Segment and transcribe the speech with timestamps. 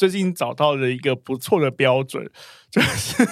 [0.00, 2.26] 最近找到了一个不错的标准，
[2.72, 3.26] 就是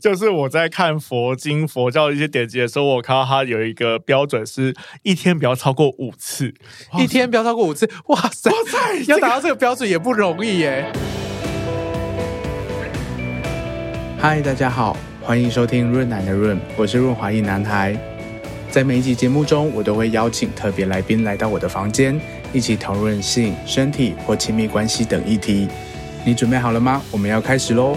[0.00, 6.54] 就是我在看佛经、佛教的一些典籍的时候，我看到它有一个标准是一天不要超过五次，
[6.96, 10.92] 一天不要超过五次，哇塞，哇塞，要达到这个标准也不容易耶。
[14.16, 17.98] 嗨，大家好，欢迎收听润奶的润，我是润滑一男孩。
[18.70, 22.20] 在每一集节目中，我都会邀请特别来宾来到我的房间，
[22.54, 25.66] 一起讨论性、身体或亲密关系等议题。
[26.24, 27.02] 你准备好了吗？
[27.10, 27.96] 我们要开始喽！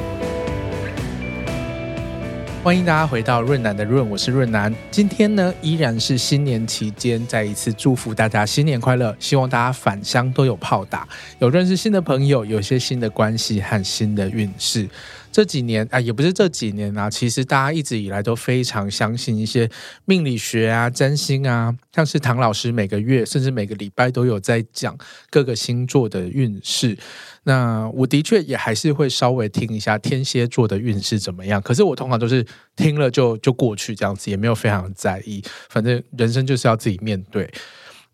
[2.64, 4.74] 欢迎大家回到润男的润，我是润男。
[4.90, 9.16] 今天呢，依然是新年期间，再一次祝福大家新年快乐。
[9.20, 14.90] 希望大家返乡都有炮打，有认识新的朋友，有些新的关系和新的运势。
[15.32, 19.70] 这几年啊，也不是这几年啊，其实大家一直以来都非常相信一些
[20.06, 24.98] 命理学啊、占星啊，像是唐老师每个月甚至每个礼拜都有在讲
[25.30, 26.98] 各个星座的运势。
[27.44, 37.50] 那我的确也还是会稍微听一下天蝎座的运势怎么样，可是我通常都是听了就就过去这样子，也没有非常在意，反正人生就是要自己面对。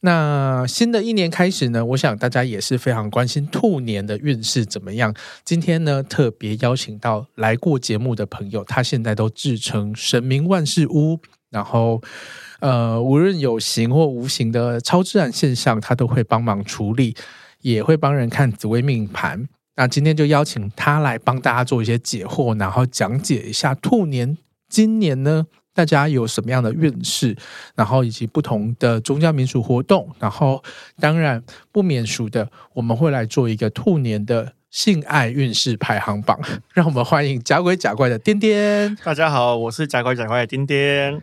[0.05, 5.15] 那新的一年开始呢，我想大家也是非常关心兔年的运势怎么样。
[5.45, 11.17] 今天呢，特别邀请到来过节目的朋友，他现在都自称神明万事屋，
[11.49, 12.01] 然后
[12.59, 17.15] 呃，无论有形或无形的超自然现象，他都会帮忙处理，
[17.61, 19.47] 也会帮人看紫微命盘。
[19.77, 24.37] 那今天就邀请他来帮大家做一些解惑，然后讲解一下兔年
[24.67, 25.47] 今年呢。
[25.73, 27.35] 大家有什么样的运势，
[27.75, 30.63] 然后以及不同的宗教民俗活动，然后
[30.99, 36.39] 当然不免俗的，我们会来做一个兔年的性爱运势排行榜。
[36.73, 38.95] 让我们欢迎假鬼假怪的颠颠。
[39.03, 41.21] 大家好，我是假鬼假怪的颠颠。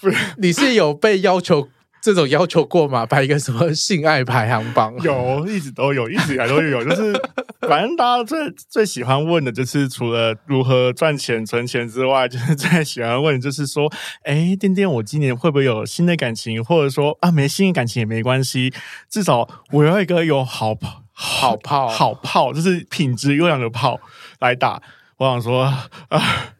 [0.00, 1.68] 不是，你是有被要求？
[2.02, 3.06] 这种要求过吗？
[3.06, 4.92] 排一个什么性爱排行榜？
[5.02, 6.82] 有，一直都有，一直以来都有。
[6.84, 7.12] 就是
[7.60, 13.88] 反正大家最最喜欢问的就是，除了如何赚钱存钱之外，就是最喜欢问的就是说，
[14.24, 16.62] 哎，颠颠，我今年会不会有新的感情？
[16.64, 18.74] 或者说啊，没新的感情也没关系，
[19.08, 24.00] 至少我要一个有好炮、好炮、好炮，就是品质优良的炮
[24.40, 24.82] 来打。
[25.18, 25.62] 我想说
[26.08, 26.56] 啊。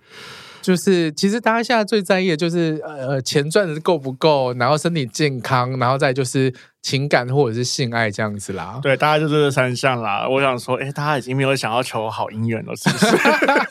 [0.63, 8.79] 就是，其实大家现在最在意的就是，呃，钱赚的够不够，然后身体健康，然后再就是情感或者是性爱这样子啦。
[8.81, 10.27] 对，大家就这三项啦。
[10.29, 13.07] 我想说，哎，大家已经没有想要求好姻缘了，是不是？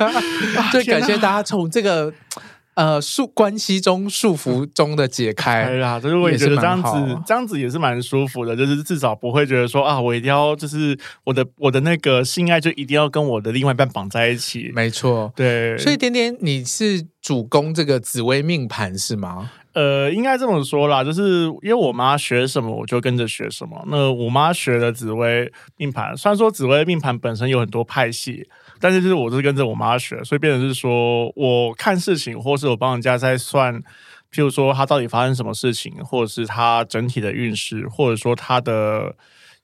[0.72, 2.13] 最感谢大家从这个。
[2.73, 15.77] 呃，束关系中束缚中的解开，对啦，就是我也觉得这样子，这样子也是蛮舒服的，就是至少不会觉得说啊，我一定要就是我的我的那个性爱就一定要跟我的另外一半绑在一起，没错，对。
[15.77, 19.51] 所以点点，你是主攻这个紫薇命盘是吗？
[19.73, 23.85] 呃，应该这么说啦，就是因为我妈学什么，我就跟着学什么。
[23.89, 28.47] 那我妈学的紫薇命盘，虽然说紫薇命盘本身有很多派系。
[28.81, 33.79] 但是就是我是跟着我妈学，所以变成是说，我看事情，或是我帮人家在算，
[34.33, 39.15] 譬如说他到底发生什么事情，或者是他整体的运势，或者说他的。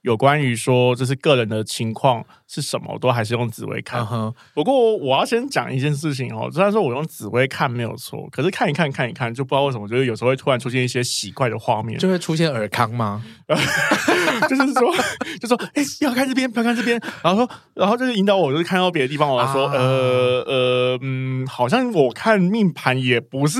[0.08, 4.02] 有关于说就是个人的情况是什么，我都还是用紫微看。
[4.02, 4.34] Uh huh.
[4.54, 13.22] 不过我要先讲一件事情哦，虽然说我用紫微看没有错，可是看一看看一看，就不知道为什么，就是有时候会突然出现一些奇怪的画面，就会出现尔康吗？
[14.48, 14.96] 就是说，
[15.42, 19.74] 就说哎，要看这边，不要看这边，然后说，然后就是引导我，就是看到别的地方，我说、uh.
[19.74, 23.60] 呃呃嗯，好像我看命盘也不是。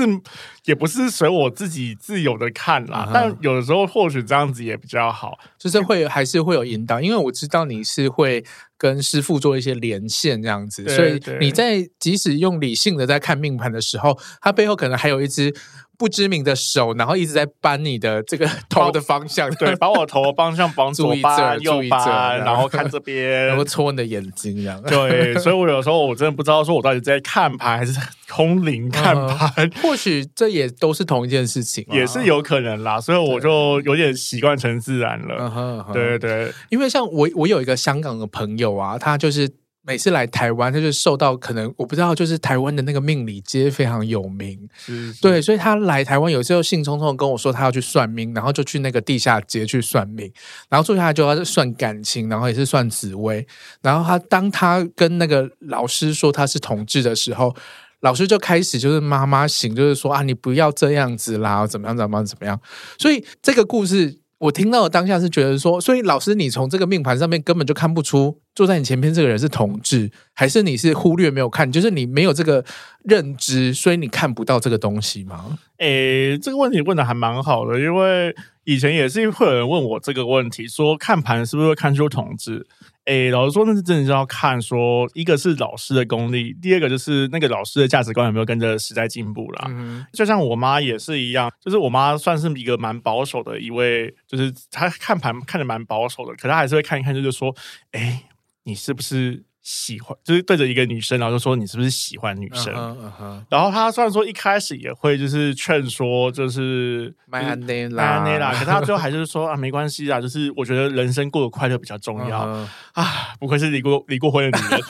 [0.68, 8.44] 也不是随我自己自由的看啦，嗯、但有的时候或许这样子也比较好，就是会还是会有引导，因为我知道你是会
[8.76, 15.54] 跟师傅做一些连线这样子，所以你在即使用理性的在看命盘的时候，它背后可能还有一只。
[15.98, 24.80] 不知名的手，然后一直在扳你的这个 头的方向，对，把我头的方向绑 左扳右扳，然后看这边， 然后戳你的眼睛，这样。
[24.82, 27.92] 对，所以我有时候我真的不知道，说我到底在看盘还是
[28.28, 33.00] 空灵看盘，嗯，或许这也都是同一件事情，也是有可能啦。
[33.00, 35.84] 所以我就有点习惯成自然了。
[35.92, 39.50] 对对，因为像我，我有一个香港的朋友啊，他就是。
[39.88, 45.22] 每次来台湾，他就受到可能我不知道，就是台湾的那个命理街非常有名，是是。
[45.22, 50.30] 对，所以他来台湾有时候兴冲冲跟我说他要去算命，然后就去那个地下街去算命，
[50.68, 53.46] 然后坐下来就要算感情，然后也是算紫薇，
[53.80, 57.56] 然后他当他跟那个老师说他是同志的时候，
[58.00, 62.60] 老师就开始就是妈妈型，就是说啊，你不要这样子啦，怎么样怎么样怎么样，
[62.98, 64.18] 所以这个故事。
[64.38, 72.64] 我听到的当下是觉得说，所以老师，你从这个命盘上面根本就看不出坐在你前面这个人是同志，还是你是忽略没有看，就是你没有这个
[73.02, 75.58] 认知，所以你看不到这个东西吗？
[75.78, 78.32] 诶，这个问题问的还蛮好的，因为
[78.62, 82.64] 以前也是会有人问我这个问题，说看盘是不是会看出同志？
[83.08, 89.66] 诶，老实说，那是真的是要看说，一个是老师的功力，第二个就是那个老师的价值观有没有跟着时代进步啦。
[89.70, 97.54] 嗯，就像我妈也是一样，就是我妈算是一个蛮保守的一位，就是她看盘看的蛮保守的，可她还是会看一看，就是说，
[97.92, 98.24] 诶，
[98.64, 99.47] 你是不是？
[99.70, 103.42] 喜欢就是对着一个女生，然后就说你是不是喜欢女生？Uh uh.
[103.50, 112.66] 然后他虽然说一开始也会就是劝说，就是买安内拉，买安内拉，可他最后还是说啊，没关系啊，就是我觉得人生过得快乐比较重要、uh.
[112.94, 114.80] 啊，不愧是离过离过婚的女人，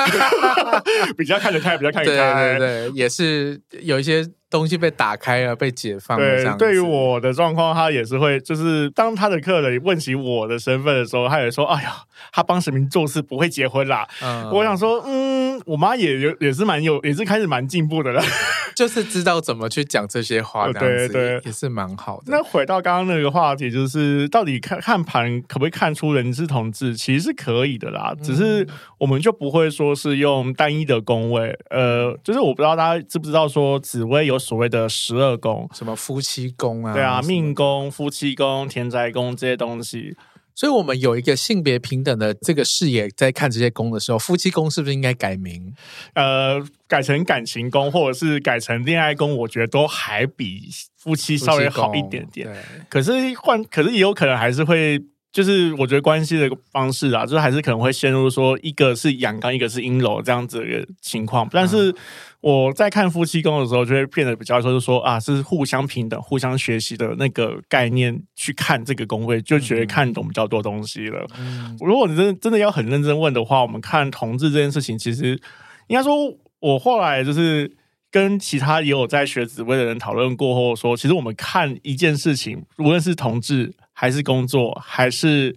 [1.18, 4.24] 比较看得开，比较看得开，对对对，也是有一些。
[4.50, 6.56] 东西被打开了，被解放了。
[6.56, 11.96] 对，对于我的状况，他也是会，就是当他的客人问起我的身份的时候，他也说：“哎呀，
[12.32, 14.08] 他帮神明做事不会结婚啦。
[14.22, 18.22] 嗯”我想说，嗯，我妈也有，也是蛮有，也是开始蛮进步的了，
[18.74, 22.24] 就是知道怎么去讲这些话，这样子，对，对对，也是蛮好的。
[22.28, 26.96] 那回到刚刚那个话题，就是到底看看盘可不可以看出人是同志？
[26.96, 28.66] 其实是可以的啦，只是
[28.96, 31.54] 我们就不会说是用单一的宫位。
[31.68, 34.37] 呃，就是我不知道大家知不知道说紫薇有。
[34.38, 36.92] 所谓的十二宫，什么夫妻宫啊？
[36.92, 40.16] 对啊，命宫、夫妻宫、田宅宫这些东西。
[40.54, 45.72] 所以，我们有一个性别平等的这个视野，在看这些宫的时候，夫妻宫是不是应该改名？
[46.14, 52.48] 呃，改成感情宫，或者是改成恋爱宫，我觉得都还比夫妻稍微好一点点。
[52.88, 55.00] 可是换，可是也有可能还是会。
[55.30, 61.46] 就是我觉得关系的方式啊，就是还是可能会陷入说一个是阳刚，一个是阴柔这样子的情况。
[61.52, 61.94] 但是
[62.40, 71.26] 我在看夫妻宫的时候，就会变得比较说，就是说啊，是互相平等、互相学习的那个概念去看这个宫位，就觉得看懂比较多东西了。
[71.38, 75.40] 嗯，如果你真的真的要很认真问的话，我们看同志这件事情，其实
[75.88, 76.14] 应该说，
[76.60, 77.76] 我后来就是
[78.10, 83.74] 跟其他也有在学紫薇的人讨论过后说，其实我们看一件事情，无论是同志。
[84.00, 85.56] 还是工作，还是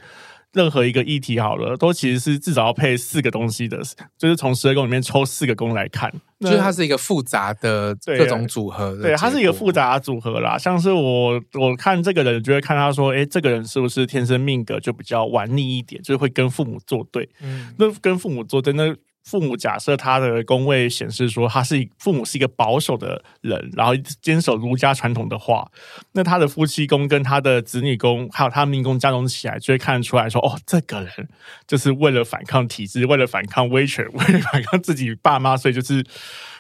[0.54, 3.82] 任何一个议题好了，都其实是至少要配四个东西的，
[4.18, 9.04] 就是从十二宫里面抽四个宫来看，就是它是一个复杂的各种组合的。
[9.04, 10.58] 对，它是一个复杂的组合啦。
[10.58, 17.30] 像是我我看这个人，就会看他说，哎，这个人是不是天生命格就比较顽逆一点，就是会跟父母作对。
[17.42, 18.96] 嗯，那跟父母作对，那。
[19.24, 25.70] 父母假设他的宫位显示说他是父母是一个保守的人，然后坚守儒家传统的话，
[26.14, 31.30] 那他的夫妻宫跟他的子女宫还有他命宫加总起来，就会看得出来说，哦，这个人
[31.68, 36.04] 就是为了反抗体制，为了反抗威权， 为了反抗自己爸妈，所以就是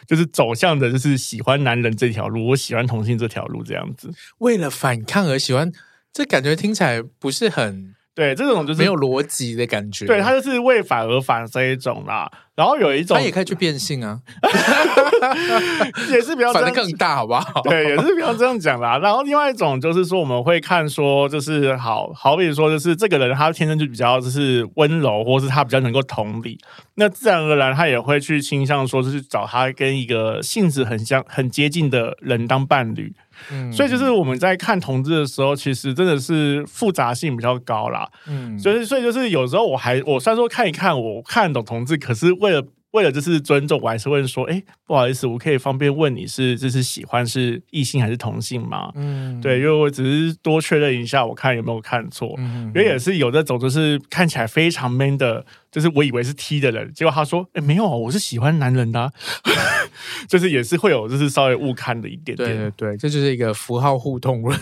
[0.05, 5.71] 就是走向的就是喜欢男人这条路，我喜欢同性这条路这样子，为了反抗而喜欢，
[6.13, 7.95] 这感觉听起来不是很。
[8.13, 10.05] 对，这种就是没有逻辑的感觉。
[10.05, 12.29] 对，他就是为反而反这一种啦。
[12.61, 14.19] 然后有一种，他也可以去变性啊，
[16.13, 17.59] 也是比较反正更大，好不好？
[17.63, 18.99] 对，也是比较这样讲啦。
[18.99, 26.59] 然后另外一种就是说，我们会看说，就是好好比说，就是这个人他天生就比较就是温柔，或是他比较能够同理，
[26.93, 33.11] 那自然而然他也会去倾向说，就是找他跟一个性质很像、很接近的人当伴侣。
[33.49, 38.07] 嗯，所以就是我们在看同志的时候，其实真的是复杂性比较高啦。
[38.27, 42.65] 嗯，所以所以就是有时候我还我虽然说看一看，我看懂同志，可是为了。
[42.91, 48.91] 为了就是尊重，我还是问说，哎，不好意思，我可以方便问你是就是喜欢是异性还是同性吗？
[48.95, 52.35] 嗯，对，因为我只是多确认一下，我看有没有看错。
[52.37, 59.09] 嗯，因为也是有那种就是看起来非常 man 的，就是我以为是 T 的人，结果他说，哎，没有，我是喜欢男人的啊，
[60.27, 62.49] 就是也是会有就是稍微误看的一点点。
[62.49, 64.59] 对对对，这就是一个符号互通论。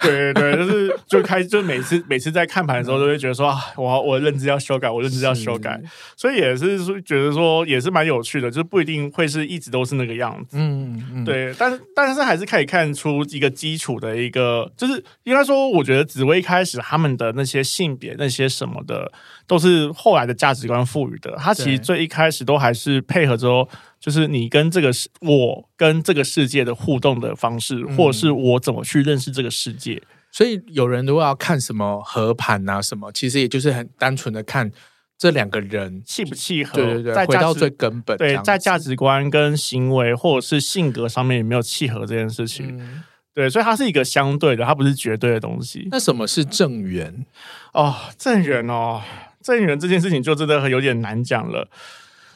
[0.00, 5.80] 对对对，就是就开就每次每次在看盘的时候，都会觉得说啊，我我认知要修改，我认知要修改，
[6.16, 7.62] 所以也是说觉得说。
[7.72, 19.10] 也是蛮有趣的，就是不一定会是一直都是那个样子，嗯，嗯对，但是但是还是可以看出一个基础的一个，就是应该说，我觉得紫薇一开始他们的那些性别那些什么的，
[19.46, 21.36] 都是后来的价值观赋予的。
[21.38, 23.66] 他其实最一开始都还是配合着，
[24.02, 29.94] 就是你跟这个世，我跟这个世界的互动的方式，或者是我怎么去认识这个世界。
[29.94, 34.72] 嗯、所以有人如果要看什么合盘啊什么，其实也就是很单纯的看。
[35.18, 36.74] 这两个人契不契合？
[36.74, 42.76] 对对对，回到最根本，对，在价值观跟行为或者是性格上面有没有契合这件事情？
[42.76, 45.86] 嗯、对，所以它是一个相对的，它不是绝对的东西。
[45.92, 47.24] 那什么是正缘？
[47.72, 49.00] 哦，正缘哦，
[49.40, 51.68] 正缘这件事情就真的有点难讲了。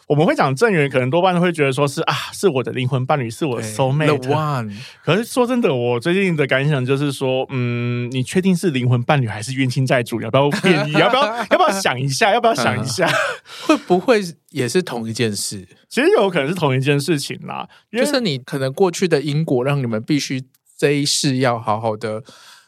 [0.06, 4.18] 我们会讲正缘，可能多半都会觉得说是啊，是我的灵魂伴侣，是我的 soul mate。
[4.18, 4.72] The one。
[5.04, 10.20] 可是说真的，我最近的感想就是说，嗯，你确定是灵魂伴侣还是冤亲债主？
[10.20, 10.92] 要不要变？
[10.92, 11.36] 要不要？
[11.50, 12.32] 要不要想一下？
[12.32, 13.08] 要不要想一下？
[13.66, 14.20] 会不会
[14.50, 15.66] 也是同一件事？
[15.88, 20.42] 其实有可能是同一件事情啦，就是你可能过去的因果让你们必须
[20.78, 22.22] 这一世要好好的。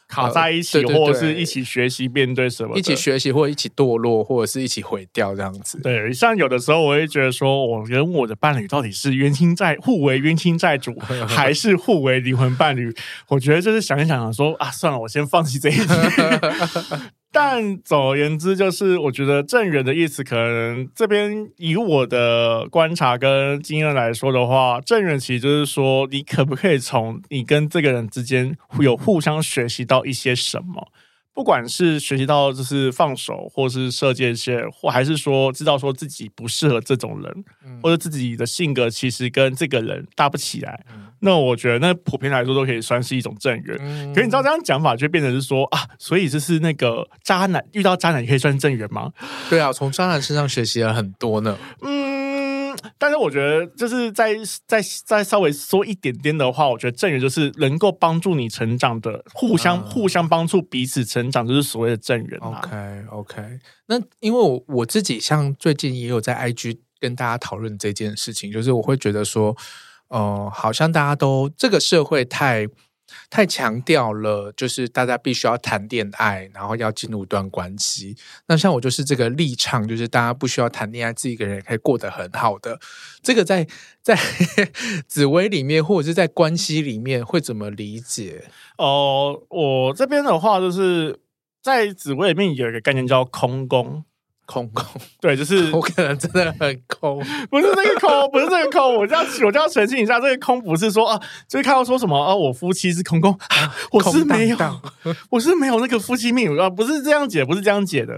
[0.09, 5.79] 卡在一起，呃、对对对或者是一起学习面对什么，一起学习，或者一起堕落，或者是一起毁掉这样子。
[5.81, 10.97] 对，像有的时候我会觉得说，我跟我的伴侣到底是冤亲债互为冤亲债主，
[11.29, 12.91] 还是互为灵魂伴侣？
[13.29, 15.85] 我觉得就是想一想，想说啊，算了，我先放弃这一题。
[17.31, 30.87] 但总而言之，就是我觉得郑远的意思，可能这边以我的观察跟经验来说的话，郑远其实就是说，你可不可以从你跟这个人之间有互相学习到一些什么。
[31.39, 43.77] 不管是学习到就是放手，或是射界线，或还是说知道说自己不适合这种人，嗯、或者自己的性格其实跟这个人搭不起来，嗯、那我觉得那普遍来说都可以算是一种正缘。
[43.79, 49.13] 嗯、可是你知道这样讲法就变成是说啊，所以就是那个渣男遇到渣男也可以算正缘吗？
[49.49, 51.57] 对啊，从渣男身上学习了很多呢。
[51.83, 52.28] 嗯。
[52.99, 54.35] 但是我觉得，就是再
[54.67, 62.39] 再再稍微说一点点的话，我觉得正缘就是能够帮助你成长的，互相、嗯、互相帮助彼此成长，就是所谓的正缘。
[62.41, 62.69] OK
[63.09, 69.55] OK，那因为我我自己像最近也有在 IG 跟大家讨论这件事情，就是我会觉得说，
[70.09, 72.67] 呃，好像大家都这个社会太。
[73.29, 78.15] 太强调了，就是大家必须要谈恋爱，然后要进入一段关系。
[78.47, 82.79] 那像我就是这个立场，就是大家不需要谈恋爱，自己一个人也可以过得很好的。
[83.21, 83.67] 这个在
[84.01, 84.17] 在
[85.07, 88.45] 紫薇里面，或者是在关系里面，会怎么理解？
[88.77, 91.19] 哦、我这边的话，就是
[91.61, 94.05] 在紫薇里面有一个概念叫空宫。
[94.49, 94.83] 空空，
[95.21, 103.37] 对，就是 我可能真的很空， 不是这个空，不是这个空，我就要我就要澄清一下，这个空不是说啊，就是看到说什么啊，我夫妻是空空，
[103.91, 108.15] 我是没有，荡荡我是没有那个夫妻命啊，不是这样解，不是这样解的，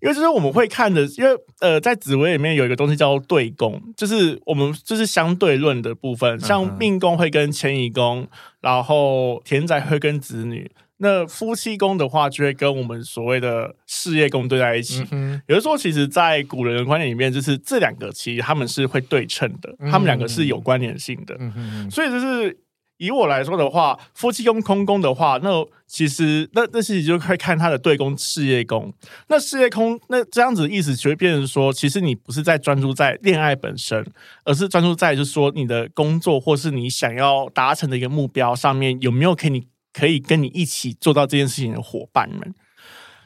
[0.00, 1.30] 因为就是我们会看的，因为
[1.60, 8.26] 呃，在紫微里面有一个东西叫做对宫，就是我们就是相对论的部分，像命宫会跟迁移宫，
[8.60, 10.68] 然后田宅会跟子女。
[11.00, 15.06] 那夫妻宫的话，就会跟我们所谓的事业宫对在一起。
[15.46, 21.36] 有的时候，其实，在古人的观念里面，就是这两个其实他们是会对称的，嗯、他们两个是有关联性的。
[21.38, 22.58] 嗯、所以，就是
[22.96, 28.92] 以我来说的话，夫妻宫空宫的话，那其实那那其实就会看他的对宫事业宫。
[29.28, 34.04] 那事业宫那这样子的意思，就会变成说，其实你不是在专注在恋爱本身，
[34.44, 39.68] 而是专注在就是说你的工作或是你想要达成的一个目标上面，有没有给你。
[39.92, 42.54] 可以跟你一起做到这件事情的伙伴们，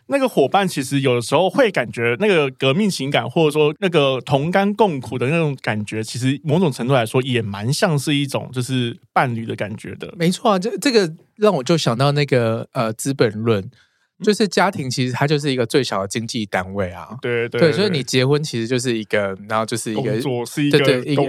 [0.07, 10.13] 那个伙伴其实有的时候会感觉那个革命情感，或者说那个同甘共苦的那种感觉，其实某种程度来说也蛮像是一种就是伴侣的感觉的。
[10.19, 13.63] 没错啊，这这个让我就想到那个呃《资本论》，
[14.23, 17.09] 就是家庭其实它就是一个最小的经济单位啊。
[17.21, 21.25] 对对对，所以你结婚其实就是一个，然后就是一个工作是一个对对一个。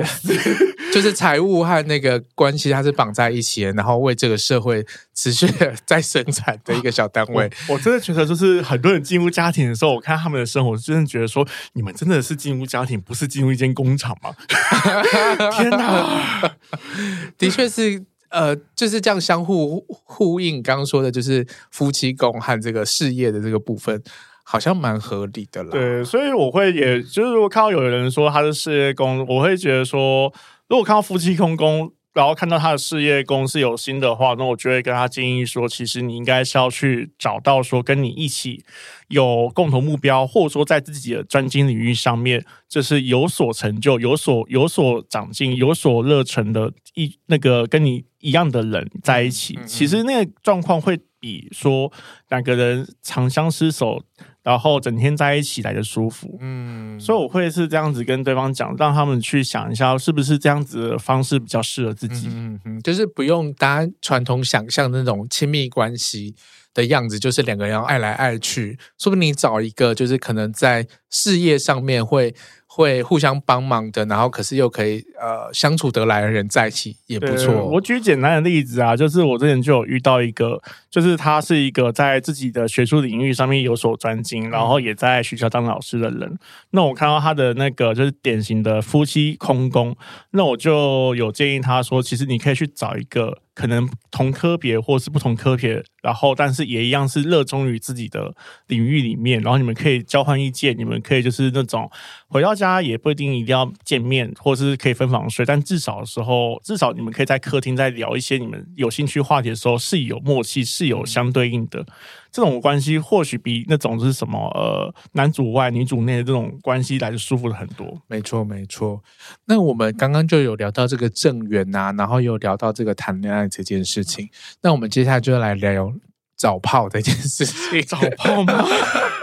[0.93, 4.85] 就是财务和那个关系，它是绑在一起的，然后为这个社会
[5.15, 7.49] 持续的 在生产的一个小单位。
[7.67, 14.35] 我，我真的觉得，就是很多人进入家庭的时候，我看他们的生活，真的觉得说，你们真的是进入家庭，不是进入一间工厂吗？
[15.57, 16.55] 天哪！
[17.39, 20.61] 的确是，呃，就是这样相互呼应。
[20.61, 24.03] 刚刚说的，就是夫妻宫和这个事业的这个部分，
[24.43, 25.69] 好像蛮合理的啦。
[25.71, 30.33] 对，所以我会，也就是如果看到有人说他是事业宫，我会觉得说。
[30.69, 38.63] 如果看到夫妻空宫，然后看到他的事业公司有新的话，那我就会跟他建议说，其实你应该是要去找到说跟你一起
[39.07, 49.55] 有共同目标，或者说在自己的专精领域上面，就是有所成就、有所有所长进、有所热忱的一那个跟你一样的人在一起。
[49.57, 51.91] 嗯嗯、其实那个状况会比说
[52.29, 54.03] 两个人长相厮守。
[54.43, 66.35] 然后整天在一起来的舒服，嗯，所以我会是这样子跟对方讲，让他们去想一下，是不是这样子的方式比较适合自己，嗯嗯，就是不用大家传统想象的那种亲密关系
[66.73, 72.35] 的样子，就是两个人要爱来爱去，说不定你找一个就是可能在事业上面会。
[72.75, 77.53] 会互相帮忙的，然后可是又可以呃相处得来的人在一起也不错。
[77.65, 86.21] 我举简单的例子啊，就是我之前就有遇到一个，就是他是一个在自己的学术领域上面有所专精，然后也在学校当老师的人。
[86.21, 86.39] 嗯、
[86.71, 89.95] 那我看到他的那个就是典型的夫妻空工，
[90.31, 93.37] 那我就有建议他说，其实你可以去找一个。
[93.55, 98.33] 可能同科别或是不同科别，然后但是也一样是热衷于自己的
[98.67, 101.89] 领域里面，然后你们可以交换意见，你们可以就是那种
[102.27, 111.85] 回到家也不一定一定要见面，或者是可以分房睡，但至少的时候，至少你们可以在客厅在聊一些你们有兴趣话题的时候是有默契，是有相对应的。
[112.33, 118.01] 这种关系或许比那种是什么呃男主外女主内的这种关系来的舒服了很多。
[118.07, 118.99] 没错没错。
[119.45, 124.27] 那我们刚刚就有聊到这个正缘呐，然后又聊到这个谈恋爱这件事情。
[124.61, 125.93] 那我们接下来就来聊
[126.35, 127.79] 找炮这件事情。
[127.83, 128.65] 找炮吗？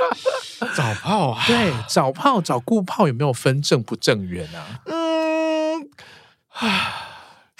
[0.76, 1.44] 找炮啊？
[1.48, 4.80] 对，找炮找顾炮有没有分正不正缘啊？
[4.86, 5.90] 嗯，
[6.60, 6.99] 唉。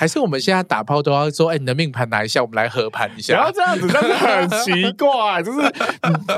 [0.01, 3.35] 还是我们现在打炮都要说，哎，你的命盘拿一下，我们来合盘一下。
[3.35, 5.43] 不要这样子，真的很奇怪。
[5.43, 5.61] 就是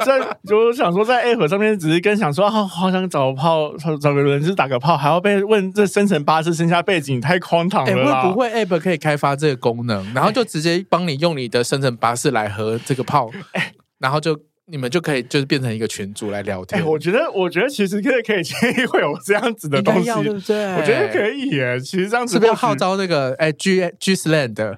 [0.04, 8.22] 在，就是想说，在 App 上面只是跟想说，啊好想找炮，找找个人是打个炮，还要被问这生辰八字、生下背景，太荒唐了。
[8.22, 13.30] 会不会 App 可以开发这个功能，然后就直接帮你用你的生辰八字来合这个炮，
[14.00, 14.36] 然后就。
[14.66, 16.80] 你们就可以就是变成一个群组来聊天。
[16.80, 20.74] 哎、欸，我觉得，我觉得其实可以可以建议会有这样子的东西，对不对？
[20.76, 21.78] 我觉得可以耶。
[21.80, 24.54] 其实这样子是不是要号召那个哎 G G Sland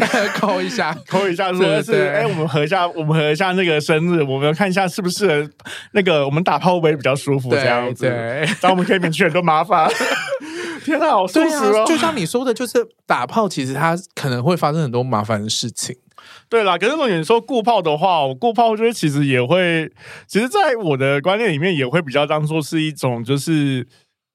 [0.38, 5.48] 扣一下扣一下说的是哎，我们合一下，我们合一下那个生日，我们看一下是不是
[5.92, 9.90] 那个我们打炮会比较舒服这样子，然后我们可以免去很多麻烦。
[10.84, 11.84] 天哪，好舒服哦！
[11.86, 15.96] 就像你说的，就是打炮，其实它可能会发生很多麻烦的事情。
[16.48, 19.90] 对啦，可是如果你说顾炮的话，我顾炮就是其实也会，
[20.26, 23.86] 其实在我的观念里面也会比较当做是一种就是。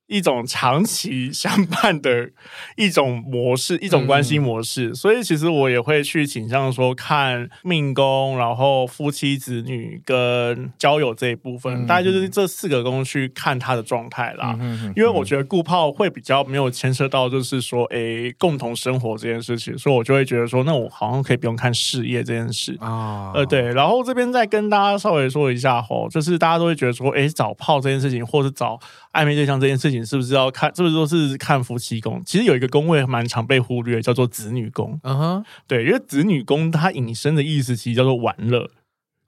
[0.09, 2.29] 一种长期相伴的
[2.75, 14.57] 一种模式，一种关系模式，嗯、所以其实我也会去倾向说看命宫，然后夫妻子女跟交友这一部分，嗯、大概就是这四个宫去看他的状态啦。
[14.95, 22.87] 因为我觉得顾炮会比较没有牵涉到，就是说，诶，共同生活这件事情，所以我就会觉得说，那我好像可以不用看事业这件事啊。
[22.89, 23.61] 哦、呃，对。
[23.73, 28.79] 然后这边再跟大家稍微说一下吼，就是大家都会觉得说，诶，找炮这件事情，或是找
[29.13, 30.05] 暧昧对象这件事情。
[30.05, 30.73] 是不是要看？
[30.75, 32.21] 是不是说是看夫妻宫？
[32.25, 34.99] 其实有一个宫位蛮常被忽略，叫做子女宫。
[35.03, 38.69] 嗯哼，对，因为子女宫它引申的意思其实叫做玩乐。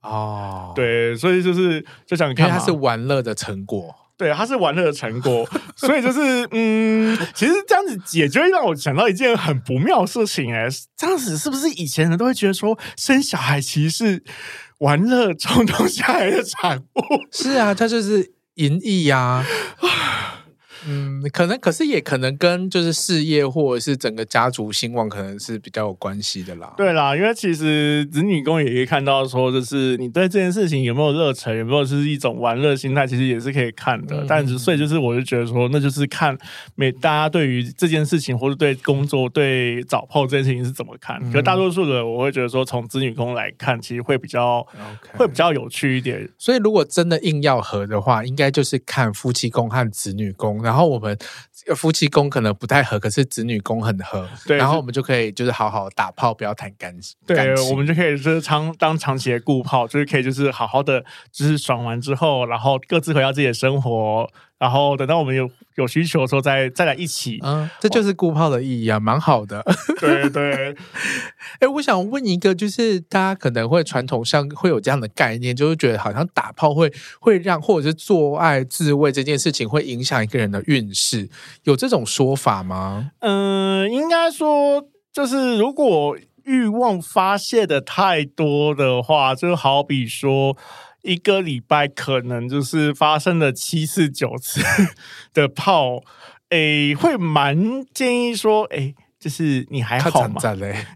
[0.02, 3.94] 哦，对，所以就是就想看它是玩乐的成果。
[4.16, 5.48] 对，它是玩乐的成果。
[5.76, 14.22] 所以就是嗯，其实这样子解就会让我想到一件很不妙的事情哎，这样子是不是以前人都会觉得说生小孩其实是
[14.78, 17.02] 玩乐冲动下来的产物？
[17.32, 19.44] 是啊，它就是淫逸呀。
[20.86, 26.72] 嗯，可能，可是也可能跟就是事业或者是整个家族兴旺，可能是比较有关系的啦。
[26.76, 34.22] 对啦，因为其实子女宫也可以看到说，就是你对这件事情有没有热忱，有没有是一种玩乐心态，其实也是可以看的。
[34.22, 36.36] 嗯、但是，所以就是我就觉得说，那就是看
[36.74, 41.18] 每大家对于这件事情，或者对工作、对找炮这件事情是怎么看。
[41.22, 44.66] 嗯、可大多数的，我会觉得说，从子女宫来看，其实会比较
[45.16, 46.28] 会比较有趣一点。
[46.38, 50.62] 所以，如果真的硬要合的话，应该就是看夫妻宫和子女宫。
[50.62, 57.16] 然后我们 but 夫妻宫可能不太合，可是子女宫很合， 对，然后我们就可以就是好好打炮，不要谈感情。
[57.26, 64.28] 对，我们就可以就是长当长期的顾炮，就是可以就是好好的，就是爽完之后，然后各自回到自己的生活。
[64.58, 69.60] 然后等到我们有有需求的时候再再来一起，嗯，这就是顾炮的意义啊，蛮好的。
[69.98, 70.72] 对 对，
[71.58, 81.28] 哎， 我想问一个，就是大家可能会传统上会有这样的概念，就是觉得好像打炮会会让或者是做爱自慰这件事情会影响一个人的运势，
[81.64, 83.12] 有这种说法吗？
[83.20, 90.56] 嗯，应该说就是如果欲望发泄的太多的话，就好比说。
[91.04, 94.60] 一个礼拜可能就是发生了七次九次
[95.34, 96.00] 的炮，
[96.50, 100.40] 诶，会蛮建议说，诶，就是你还好吗？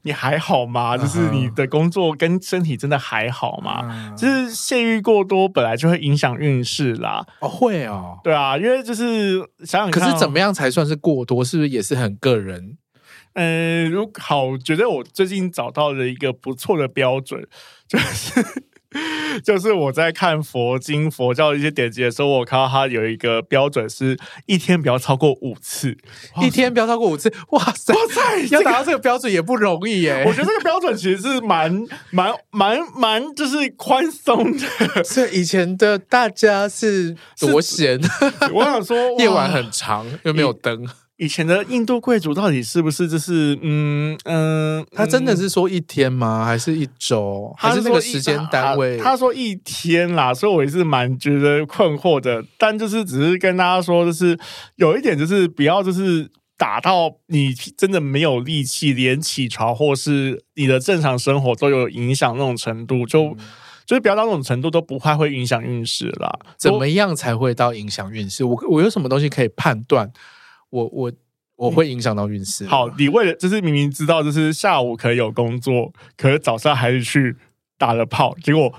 [0.02, 0.98] 你还好吗？
[0.98, 4.12] 就是你的工作跟身体真的还好吗？
[4.18, 7.24] 就是泄欲过多本来就会影响运势啦。
[7.38, 11.44] 哦，会哦，对啊，因为就是想想看，可是怎么样才算是过多？
[11.44, 12.76] 是不是也是很个人？
[13.34, 17.46] 嗯，如好，觉得我最近找到了一个不错的标准，
[17.86, 18.42] 就是。
[19.44, 25.96] 就是我在看佛经、佛教的一些典籍的时候，我看到它有一个标准，是一天不要超过五次，
[26.42, 27.32] 一天不要超过五次。
[27.50, 30.24] 哇塞，哇塞，要达到这个标准也不容易耶。
[30.26, 31.72] 我觉得这个标准其实是蛮、
[32.10, 35.04] 蛮、蛮、蛮，就是宽松的。
[35.04, 38.00] 所以以前的大家是多闲，
[38.52, 40.86] 我想说 夜晚很长又没有灯。
[41.18, 46.44] 以前的印度贵族到底是不是就是嗯嗯，他真的是说一天吗？
[46.44, 47.54] 还是一周？
[47.56, 48.98] 还是那个时间单位？
[48.98, 52.44] 他说一天啦，所以我也是蛮觉得困惑的。
[52.58, 54.38] 但就是只是跟大家说，就是
[54.76, 63.36] 有一点就是不要就是打到你真的没有力气，连起床或是你的正常生活都有影响那种程度，就、嗯、
[63.86, 66.30] 就是不要到那种程度都不太会影响运势啦。
[66.58, 68.44] 怎么样才会到影响运势？
[68.44, 70.12] 我我有什么东西可以判断？
[70.70, 71.12] 我我
[71.56, 72.66] 我会影响到运势。
[72.66, 77.36] 好，你为了就是明明知道就是下午可以有工作，可是早上还是去
[77.78, 78.72] 打了炮，结果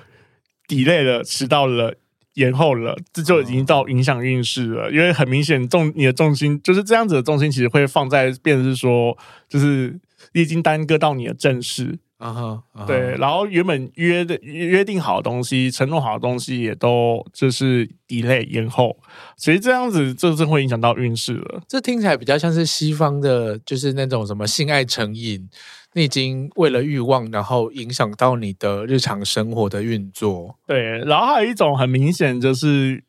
[0.68, 1.96] delay 了，迟到了，
[2.34, 4.92] 延后了，这就已经到影响运势了。
[4.92, 10.00] 因为很明显重你的重心就是这样子的重心，其实会放在变是说，就是
[10.34, 11.98] 你已经耽搁到你的正事。
[12.18, 18.98] 啊哈，对，然后原本约的约定好的东西、承诺好的东西，也都就是 delay 延后。
[19.36, 21.62] 其实这样子，就真会影响到运势了。
[21.68, 25.48] 这听起来比较像是西方的，就是那种什么性爱成瘾，
[25.94, 30.56] 你已经为了欲望，然后影响到你的日常生活的运作。
[30.66, 33.04] 对，然后还有一种很明显就是。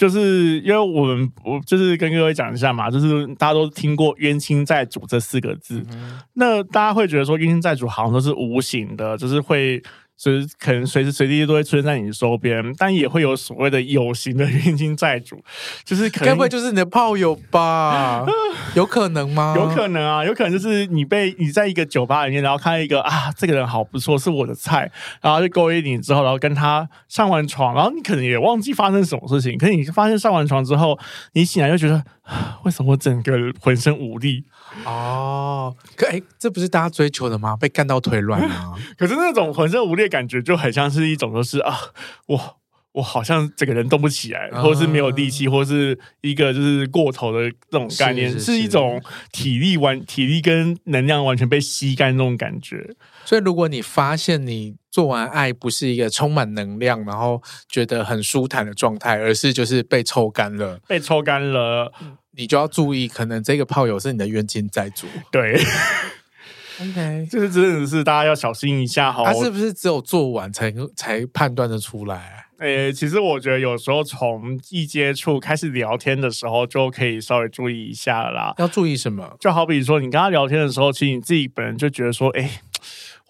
[0.00, 9.82] 就是因为我们，我就是跟各位讲一下嘛，就是大家都听过冤亲债主这四个字，嗯、那大家会觉得说冤亲债主好像都是无形的，就是会。
[10.20, 15.42] 所以可能随时随地都会出现在你周边，但也会有所谓的有形的冤亲债主，
[15.82, 18.26] 就是该不会就是你的炮友吧？
[18.76, 19.54] 有可能吗？
[19.56, 30.98] 有可能啊，有可能就是你被你在一个酒吧里面，然后看到一个啊，这个人好不错，是我的菜，然后就勾引你之后，然后跟他上完床，然后你可能也忘记发生什么事情，可是你发现上完床之后，
[31.32, 32.04] 你醒来就觉得
[32.64, 34.44] 为什么我整个浑身无力？
[34.84, 37.56] 哦，可哎，这不是大家追求的吗？
[37.56, 38.74] 被干到腿软啊？
[38.96, 41.76] 可是那种浑身无力的感觉，就很像是一种，就是啊，
[42.26, 42.56] 我
[42.92, 49.00] 我好像整个人动不起来，或者是没有力气，或是一个就是过头的这种概念，是一种
[49.32, 52.90] 体力完体力跟能量完全被吸干那种感觉。
[53.24, 61.92] 所以，如果你发现你做完爱不是一个充满能量，然后觉得很舒坦的状态，而是就是被抽干了，被抽干了。
[62.32, 65.06] 你就要注意，可能这个炮友是你的冤亲债主。
[65.30, 65.60] 对
[66.80, 69.24] ，OK，就是真的是大家要小心一下哈。
[69.24, 72.46] 他是不是只有做完才才判断的出来？
[72.60, 78.54] 诶、欸，其实我觉得有时候从一接触开始聊天的时候，就可以稍微注意一下啦。
[78.58, 79.34] 要注意什么？
[79.40, 82.60] 就好比说，你跟他聊天的时候，其实你自己本人就觉得说，哎、欸，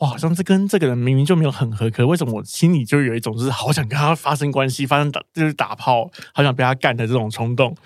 [0.01, 7.77] 哇，好像这跟这个人明明就没有很合，可为什么我心里就有一种就是好想跟他发生关系，发生打就是打炮，好想被他干的这种冲动。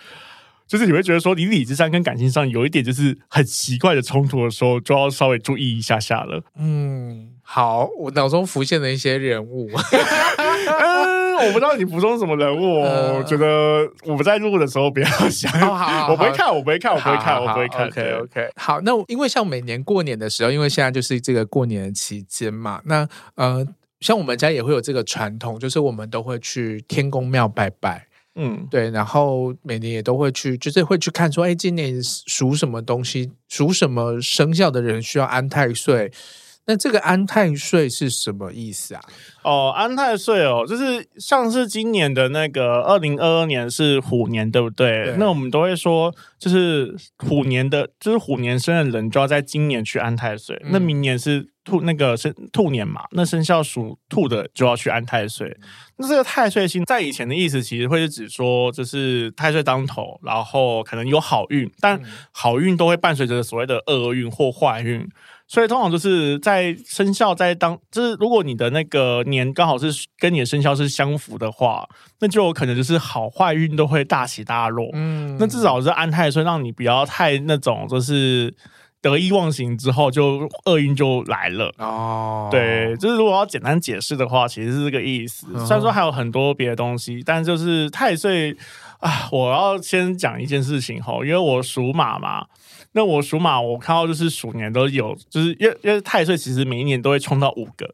[0.66, 6.42] 就是你会觉得说，你理智上跟感情上有一点就是很奇怪的冲突的时候，就要稍微注意一下下了。
[6.59, 9.68] 嗯，好，我脑中浮现了一些人物。
[11.44, 15.52] 嗯，我不知道你服装什么人物，呃、我觉得我们在录的时候不要想。
[16.09, 17.87] 我不会看，我不会看，我不会看，我不会看。
[17.87, 18.50] OK OK。
[18.57, 23.66] 好，那因为像每年过年的时候，因为现在就是这个过年的期间嘛，那呃，
[24.00, 28.07] 像我们家也会有这个传统，就是我们都会去天公庙拜拜。
[28.37, 36.11] 嗯，对，然后每年也都会去，就是会去看说，哎，今年属什么东西，属什么生肖的人需要安太岁。
[36.66, 39.00] 那这个安太岁是什么意思啊？
[39.42, 45.05] 哦，安太岁哦，就是像是今年的那个二零二二年是虎年，对不对？
[45.05, 45.16] 对。
[45.18, 50.57] 那我们都会说，就是虎年的，就是虎年生的人就要在今年去安太岁。
[50.64, 50.70] 嗯。
[50.72, 55.55] 那明年是兔那个生兔年嘛，那生肖属兔的就要去安太岁。
[55.98, 62.00] 那这个太岁星在以前的意思，其实会是指说，就是太岁当头，然后可能有好运，但
[62.33, 65.07] 好运都会伴随着所谓的厄运或坏运。
[65.46, 71.87] 所以通常就是在生肖在当，就是如果你的那个年刚好是跟你的生肖是相符的话，
[72.20, 74.88] 那就有可能就是好坏运都会大起大落。
[74.94, 78.52] 嗯，那至少是安太岁，让你不要太那种就是
[79.02, 81.70] 得意忘形之后就厄运就来了。
[81.76, 85.46] 哦，对，就是如果要简单解释的话，其实是这个意思。
[85.59, 88.57] 虽然说还有很多别的东西，但就是太岁
[88.98, 92.46] 啊，我要先讲一件事情哈，因为我属马嘛。
[92.96, 97.92] 那我属马，我看到就是鼠年都有，就是因为因为太岁其实每一年都会冲到五个，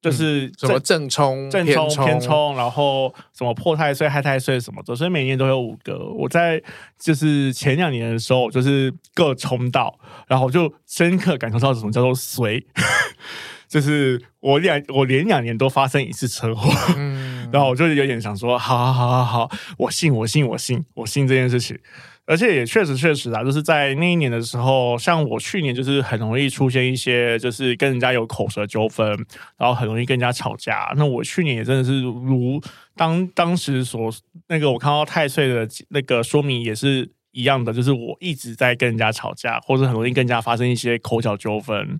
[0.00, 5.96] 就是、嗯、什么正冲、正冲、偏冲，然后什么破太岁、害太岁什么的，所以每年都有五个。
[6.06, 6.60] 我在
[6.98, 12.66] 就是前两年的时候，就是各冲到，然后就深刻感受到什么叫做随，
[13.68, 21.78] 就是我两我连两年都发生一次车祸，嗯、然后我就有点想说，好好好好好，我信我信我信我信这件事情。
[22.26, 29.06] 而且也确实确实啊，就是在那一年的时候，像我去年就是很容易出现一些，就是跟人家有口舌纠纷，
[29.56, 30.92] 然后很容易跟人家吵架。
[30.96, 32.60] 那我去年也真的是如
[32.94, 34.10] 当当时所
[34.48, 37.10] 那个我看到太岁的那个说明也是。
[37.32, 41.98] 一样的，就是我一直在跟人家吵架，或者很容易跟人家发生一些口角纠纷。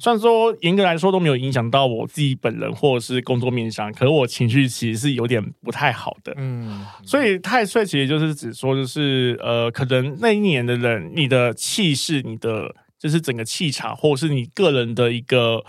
[0.00, 6.32] 虽然说严格来说都没有影响到我自己本人或者是工作面上，可是我情绪其实是有点不太好的。
[6.36, 15.64] 嗯，所以太岁其实就是指说，就是呃，可能那一年的人，你的气势，你的就是整个气场，或者是你个人的一个。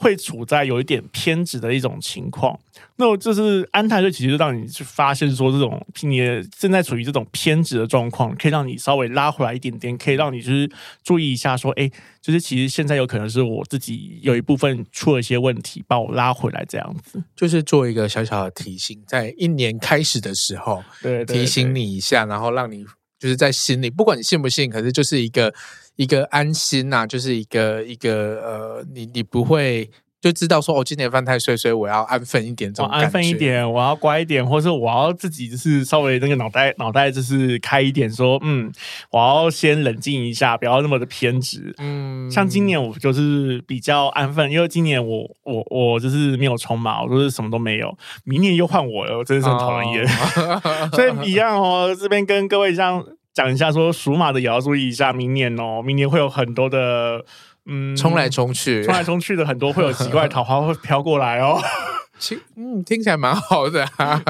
[0.00, 2.58] 会处在有一点偏执的一种情况，
[2.96, 6.22] 那就是安泰就，其实让你去发现说，这种你
[6.58, 10.70] 正在处于这种偏执的状况，可以让你稍微拉回来一点点，可以让你就是
[11.04, 11.90] 注意一下，说，哎，
[12.22, 22.86] 就是其实现在有可能是我自己有一部分出了一些问题，把我拉回来这样子，就是做一个小小的提醒，在一年开始的时候，对，提醒你一下，然后让你
[23.18, 25.52] 就是在心里，不管你信不信，可是就是一个。
[26.00, 38.72] 一个安心呐、啊，就是一个一个呃，你你不会就知道说哦，今年犯太岁，所以我要安分一点，这种安分一点，我要乖一点，或是我要自己就是稍微那个脑袋脑袋就是开一点，说嗯，
[39.10, 41.74] 我要先冷静一下，不要那么的偏执。
[41.76, 47.94] 嗯，像今年我就是比较安分，因为今年我我我就是没有冲嘛，我就是什么都没有。
[48.24, 50.02] 明年又换我了，我真的是很讨人厌。
[50.06, 53.04] 哦、 所以一样哦，这边跟各位这样
[53.40, 57.24] 讲一下说，说属马的也要注意一下，明年哦，明年会有很多的。
[57.66, 61.60] 嗯，冲来冲去，冲来冲去的很多会有奇怪的桃花会飘过来哦。
[62.56, 64.20] 嗯，听起来蛮好的啊。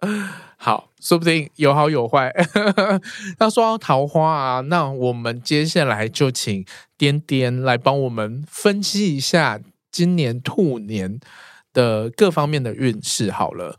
[0.56, 2.32] 好，说不定有好有坏。
[3.40, 6.64] 那说到桃花啊，那我们接下来就请
[6.96, 9.58] 颠颠来帮我们分析一下
[9.90, 11.18] 今年兔年
[11.72, 13.30] 的各方面的运势。
[13.30, 13.76] 好了，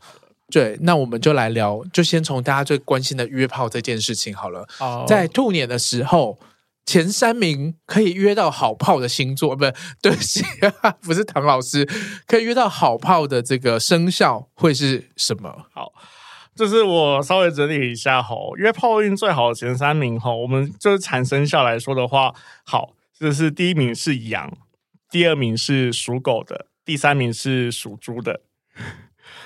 [0.50, 4.66] 对，那我们就来聊，就先从大家最关心的约炮这件事情好了。
[4.78, 5.06] Oh.
[5.06, 6.38] 在兔年的时候。
[6.86, 9.64] 前三名可以约到好炮的星座，不，
[10.02, 10.42] 对不起，
[11.02, 11.88] 不是唐老师，
[12.26, 15.66] 可以约到好炮的这个生肖会是什么？
[15.72, 15.92] 好，
[16.56, 22.34] 就是我稍微整理一下吼，约炮运最好的前三名吼，我们就是产生下来说的话，
[22.64, 24.58] 好，就是第一名是羊，
[25.10, 28.40] 第二名是属狗的，第三名是属猪的。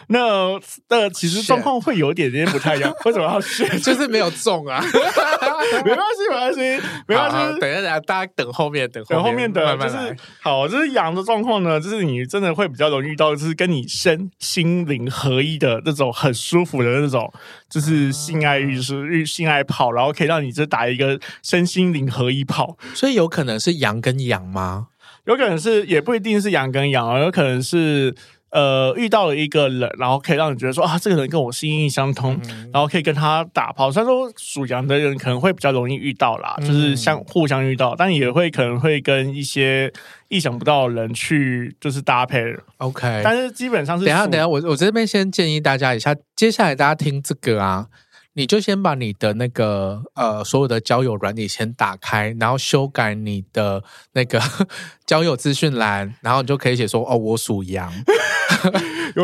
[0.08, 3.68] 那那其实状况会有一点点不太一样， 为什么要选？
[3.80, 4.82] 就是没有中啊，
[5.84, 6.60] 没关系，没关系，
[7.06, 7.60] 没关系。
[7.60, 10.68] 等一下，等一下，大家等后面，等等后面的，慢慢就是好。
[10.68, 17.32] 就是羊的状况呢，就是你真的会比较容易遇到，就是跟你身心灵合一的那种很舒服的那种，
[17.70, 22.76] 就是性爱欲是欲性爱跑，然后可以让你就打一个身心灵合一跑。
[22.94, 24.88] 所以有可能是羊跟羊吗？
[25.26, 28.14] 有可能是，也不一定是羊跟羊，有可能是。
[28.54, 33.90] 呃，遇到了一个人，然后可以让你觉得说啊，这个人跟我心意相通，嗯、然后可以跟他打炮。
[33.90, 39.92] 虽然说属羊的人可能会比较容易遇到啦，嗯、就是相互相遇到，但也会可能会跟一些
[40.28, 42.56] 意想不到的人去就是搭配。
[42.76, 44.04] OK，但是基本上是。
[44.04, 47.88] 等下，等下，我我这边先建议大家一下，接下来大家听这个啊。
[48.36, 54.40] 你就先把你的那个呃所有的交友软体先打开，然后修改你的那个
[55.06, 57.92] 交友资讯栏，然后你就可以写说哦，我 属羊，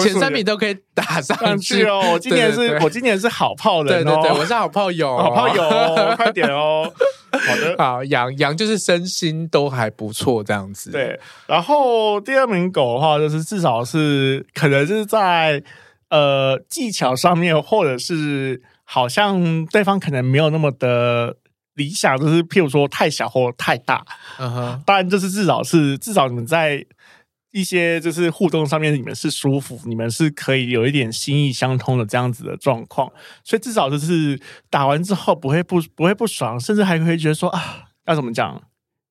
[0.00, 2.12] 前三名都可以打上去， 上去哦。
[2.12, 6.90] 我今年是我今年是好炮人，哦，对对对，我是好炮友，好炮友，快点哦。
[7.32, 10.90] 好的，好羊羊就是身心都还不错这样子。
[10.90, 15.62] 对，然后第二名狗的话，就是至少是可能是在
[16.10, 18.62] 呃技巧上面，或者是。
[18.92, 21.36] 好像对方可能没有那么的
[21.74, 24.04] 理想，就是譬如说太小或太大。
[24.36, 26.84] 嗯哼，当然就是至少是至少你们在
[27.52, 33.12] 一些就是互动上面，你们是舒服，你们是可以有一点心意相通的这样子的状况，
[33.44, 38.60] 所以至少就是打完之后不会不不会不爽，甚至还会觉得说啊，要怎么讲？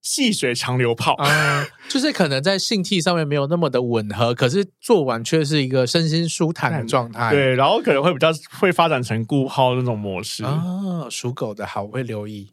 [0.02, 7.32] 细水长流泡，嗯，就是可能在性气上面没有那么的吻合，可是做完却是一个身心舒坦的状态。
[7.32, 10.44] 对，然后可能会比较会发展成固泡那种模式。
[10.44, 12.52] 啊、哦，属狗的好，我会留意。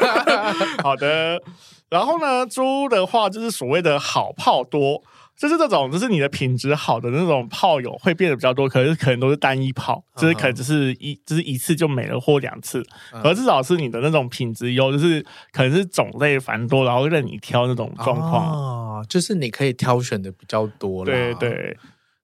[0.82, 1.40] 好的，
[1.90, 5.02] 然后呢，猪的话就是所谓的好泡多。
[5.40, 12.84] 就是这种，就是你的品质好的那种炮友会变得比较多，可是可能都是单一炮，就是可能只是一，就是一次就没了或两次，
[13.24, 21.74] 而至少是你的那种品质优，就是可能是种类繁多，然后任你挑那种状况，哦，就是你可以挑选的比较多了，对对。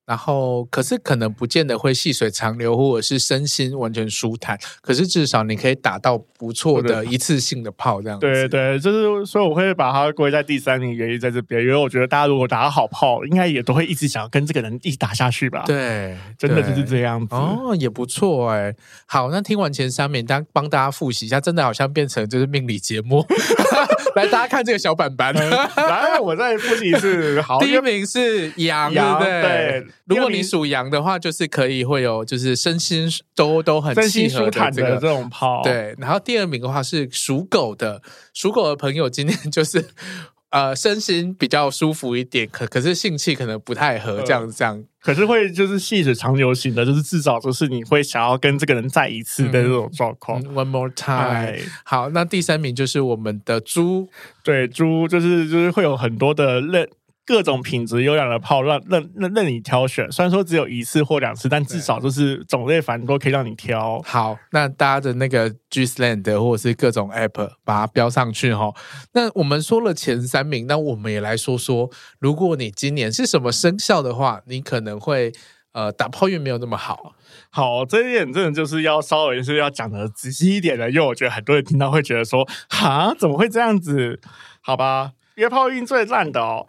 [0.06, 4.56] 然后，可是可能不见得会细水长流，或者是身心完全舒坦。
[4.80, 8.24] 可是至少你可以打到不错的一次性的炮，这样子。
[8.24, 15.64] 对对，就是所以我会把它归在第三名，原因在这边，因为我觉得大家如果打得好炮，应该也都会一直想要跟这个人一起打下去吧。
[15.66, 17.34] 对，真的就是这样子。
[17.34, 18.72] 哦，也不错哎。
[19.06, 23.26] 好，那听完前三名，当帮大家复习一下，真的好像变成就是命理节目。
[24.14, 25.34] 来，大家看这个小板板。
[25.34, 27.40] 来，我再复习一次。
[27.42, 29.42] 好，第一名是羊，羊对不对？
[29.42, 29.86] 对。
[30.04, 35.62] 如果你属羊的话，就是可以会有，就是身心都都很契合的这个这种泡。
[35.64, 38.00] 对，然后第二名的话是属狗的，
[38.32, 39.84] 属狗的朋友今天就是
[40.50, 44.84] 呃身心比较舒服一点，可可是性气可能不太合，这样这样。
[45.00, 50.40] 可是会就是细水长流型的，就是至少就是你会想要跟这个人再一次的这种状况。
[50.42, 51.58] 嗯，One more time。
[51.84, 54.08] 好，那第三名就是我们的猪，
[54.44, 56.88] 对，猪就是就是会有很多的认。
[57.26, 60.10] 各种品质优良的炮，让任任任你挑选。
[60.12, 64.00] 虽然说只有一次或两次，但至少就是种类繁多，可以让你挑。
[64.02, 68.72] 好，那大家的那个 Gisland 或者是各种 App 把它标上去哈。
[69.12, 75.32] 那我们说了前三名，那我们也来说说，如果你今年是什么生肖的话，你可能会
[75.72, 77.16] 呃打炮运没有那么好。
[77.50, 84.20] 好，这一点真的就是要稍微是要讲的仔细一点的，因为我觉得很多人听到会觉得说，哈，怎么会这样子？
[84.60, 85.15] 好吧。
[85.36, 86.66] 约炮运最烂的哦，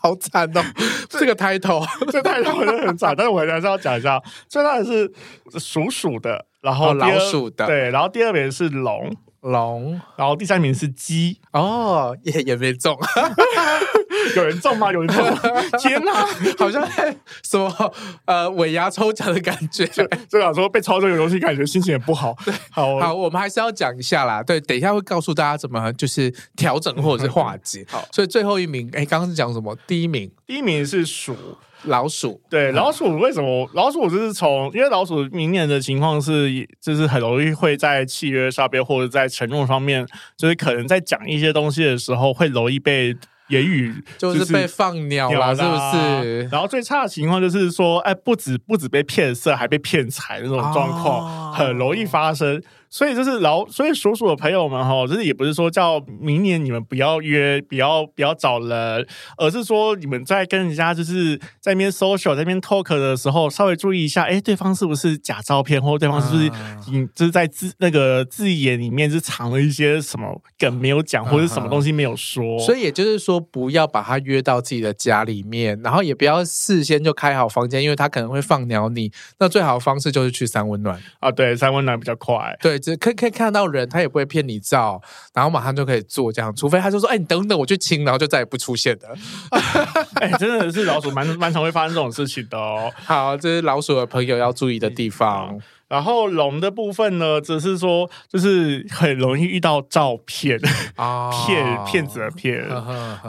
[0.00, 0.62] 好惨哦！
[1.08, 3.14] 这个抬头， 这抬头真的很惨。
[3.16, 5.12] 但是我还是要讲一下，最烂的是
[5.58, 11.40] 鼠鼠的，然后老鼠的，对，然后第二名是龙龙，然后第三名是鸡。
[11.52, 12.96] 哦，也也没中。
[14.36, 14.92] 有人中吗？
[14.92, 15.40] 有人中吗？
[15.78, 16.12] 天哪，
[16.58, 19.86] 好像在什么呃尾牙抽奖的感觉，
[20.28, 22.36] 就想说被抽这个东西，感觉心情也不好。
[22.70, 24.42] 好好，我们还是要讲一下啦。
[24.42, 27.84] 对，等一下会告诉大家怎么就是调整或者是化解。
[27.88, 29.76] 好，所以最后一名，哎，刚刚是讲什么？
[29.86, 31.36] 第一名，第一名是鼠
[31.84, 32.40] 老鼠。
[32.50, 33.68] 对，老鼠为什么？
[33.74, 43.16] 老鼠就是从因为老鼠明年的情况是，就是很容易会在契约上边或者在承诺方面，就是可能在讲一些东西的时候，会容易被。
[43.48, 46.42] 言语就是被放鸟了，是不是？
[46.48, 52.62] 然后最差的情况就是说，哎，不止不止被骗色，还被骗财那种状况，很容易发生。
[52.90, 66.50] 所以就是老，所以属鼠的朋友们哈，就是也不是说叫明年你们不要约，不要不要找人，而是说你们在跟人家就是在那边 social，在那边 talk 的时候，稍微注意一下，哎，对方是不是假照片，或者对方是不是
[66.90, 72.58] 你就是在字那个字眼里面是藏了一些什么梗没有讲，或者什么东西没有说。
[72.60, 79.12] 所以也就是说，不要把他约到自己的家里面，然后也不要事先就开好房间，因为他可能会放鸟你。
[79.38, 82.77] 那最好的方式就是去三温暖啊，对，三温暖比较快，对。
[82.78, 85.00] 只可以可以看到人，他也不会骗你照，
[85.34, 89.14] 然后马上就可以做这样，除非他就说：“哎、欸，你等等，我去清，然后就再也不出现了。
[90.20, 92.90] 哎、欸，真的是老鼠蛮蛮常会发生这种事情的哦。
[93.04, 95.48] 好，这是老鼠的朋友要注意的地方。
[95.52, 100.58] 嗯、然后龙的部分呢，只是说就是很容易遇到照片
[100.96, 102.66] 啊， 骗骗子的骗，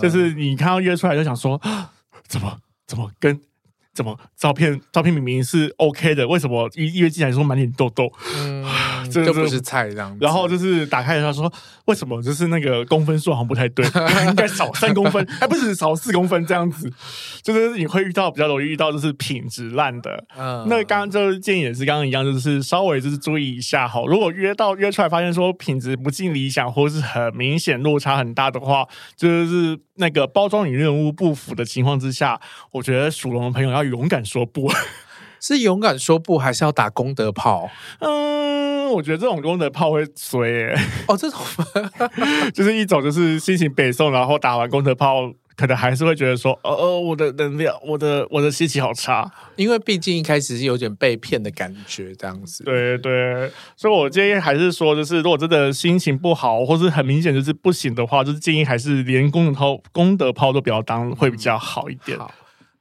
[0.02, 1.60] 就是你看到约出来就想说，
[2.28, 2.58] 怎么
[2.88, 3.40] 怎么跟。
[4.00, 4.80] 怎么照片？
[4.94, 8.10] 照片明明是 OK 的，为什么一约进来说满脸痘痘？
[8.38, 8.66] 嗯，
[9.12, 10.18] 这就不是菜这样。
[10.22, 11.52] 然后就是打开他说，
[11.84, 13.86] 为什么就是那个公分数好像不太对，
[14.30, 16.90] 应该少三公分，还不是少四公分这样子。
[17.42, 20.24] 就是你会遇到比较容易遇到就是品质烂的。
[20.38, 24.02] 嗯，那刚刚就是建议也是刚刚一样，就是稍微就是注意一下哈。
[24.08, 28.86] 如果约到约出来发现说品质不尽理想，或是很明显落差很大的话，
[29.18, 32.40] 就是那个包装与任务不符的情况之下，
[32.72, 33.89] 我觉得属龙的朋友要。
[33.90, 34.72] 勇敢说不，
[35.42, 37.70] 是勇敢说不，还是要打功德炮？
[38.00, 40.76] 嗯，我觉得这种功德炮会衰耶。
[41.08, 41.40] 哦，这种
[42.54, 52.64] 就是一种就是心情北宋，然后打完功德炮，可能还是会觉得说，哦哦，我的能量，我的我的心情好差，因为毕竟一开始是有点被骗的感觉，这样子。
[52.64, 62.18] 对对，所以我建议还是说，就是如果真的心情不好，或是很明显就是不行的话，就是建议还是连功德炮功德炮都不要当，会比较好一点。
[62.20, 62.28] 嗯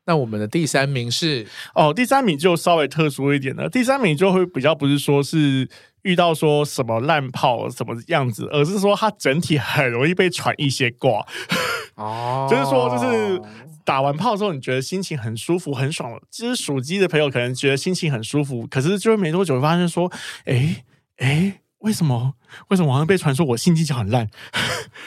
[0.08, 3.68] 那我们的第三名是哦，第三名就稍微特殊一点了。
[3.68, 5.68] 第三名就会比较不是说是
[6.00, 11.22] 遇到说什么烂炮什么样子，而是说它整体很容易被传一些卦。
[11.96, 13.38] 哦， 就是说就是
[13.84, 16.18] 打完炮之后，你觉得心情很舒服很爽。
[16.30, 20.10] 其实属鸡的朋友可能觉得心情很舒服，可是就是没多久会发现说，
[20.46, 20.84] 哎
[21.18, 22.32] 哎，为什么
[22.68, 24.26] 为什么好像被传说我性技巧很烂？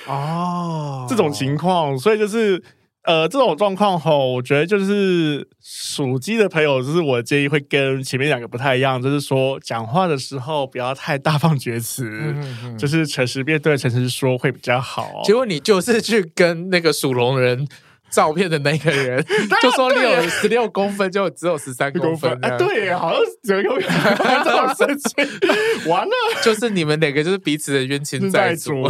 [0.06, 2.64] 哦， 这种情况，所以就是。
[3.04, 15.22] 呃，这种状况吼，我觉得就是属鸡的朋友，就是我的建议会跟前面两个不太一样，就是说讲话的时候不要太大放厥词，嗯嗯， 就是诚实面对，诚实说会比较好。
[15.24, 17.68] 结果你就是去跟那个属龙人。
[18.12, 19.24] 照片的那个人
[19.62, 22.38] 就说你有十六公分，就只有十三公分。
[22.42, 25.26] 哎，对，好像只有这种事情。
[25.90, 26.12] 完了，
[26.44, 28.88] 就是你们两个就是彼此的冤亲债主，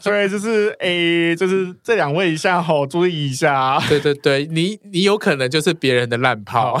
[0.00, 3.80] 所以就是诶，就是这两位一下好注意一下。
[3.88, 6.80] 对对对，你你有可能就是别人的烂炮。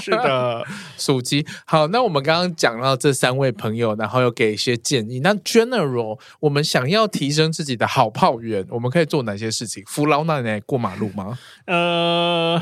[0.00, 0.64] 是的，
[0.96, 1.46] 属鸡。
[1.66, 5.20] 好，那我们刚刚讲到这三位朋友，然后又给一些建议。
[5.20, 9.82] 那 general，我们想要提升自己的好炮缘，我们可以做哪些事情？
[9.86, 11.38] 扶老奶奶过马路吗？
[11.66, 12.60] 呃，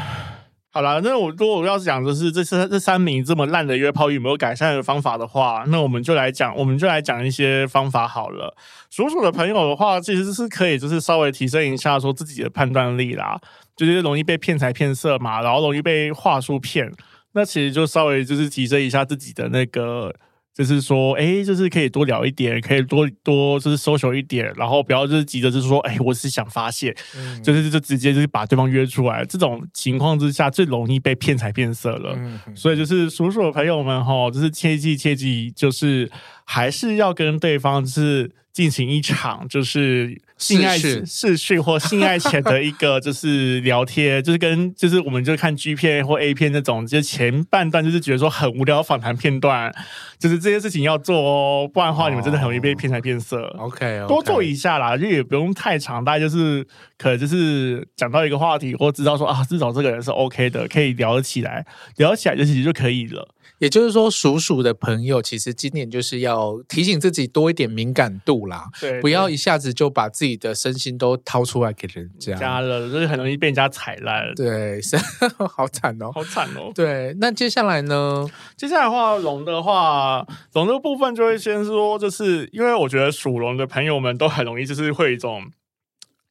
[0.70, 8.56] 好了，那我如果我要讲的是这三这三名这么烂的约炮有没有改善的方法的话，那我们就来讲，我们就来讲一些方法好了。
[8.90, 13.38] 属鼠的朋友的话，其实是可以就是稍微提升一下说自己的判断力啦，
[13.76, 16.90] 就是容易被骗财骗色嘛，然后容易被话术骗，
[17.34, 20.14] 那其实就稍微就是提升一下自己的那个。
[20.54, 29.24] 就是说，哎、欸，就是可以多聊一点，可以多多就是 social 一点，然后不要就是急着就是说，哎、欸，我是想发泄，嗯、就是就直接就是把对方约出来。
[29.24, 32.12] 这种情况之下，最容易被骗财骗色了。
[32.18, 36.12] 嗯、所以就是叔叔的朋友们哈，就是切记切记，就是
[36.44, 49.72] 还是要跟对方是进行一场就是性爱视讯或性爱前的一个就是聊天，就是跟就是我们就看 G 片或 A 片那种，就前半段就是觉得说很无聊访谈片段，
[50.18, 53.42] 就是这些事情要做哦，不然的话你们真的很容易被骗财骗色。
[53.58, 56.66] OK，多做一下啦，就也不用太长，大概就是
[56.98, 61.64] 可能就是讲到一个话题，或知道说啊，至少这个人是 OK 的，可以聊得起来，
[61.96, 63.26] 聊起来就其实就可以了。
[63.62, 74.96] 也就是说，属鼠的朋友其实今年就是要提醒自己多一点敏感度啦，对，不要一下子就把自己的身心都掏出来给人家，加了就是很容易被人家踩烂，对，是
[75.54, 76.72] 好惨哦，好惨哦。
[76.74, 78.26] 对，那接下来呢？
[78.56, 85.40] 接下来的话，龙的话，龙的部分就会先说，就是因为我觉得属龙的朋友们都很容易就是会有一种，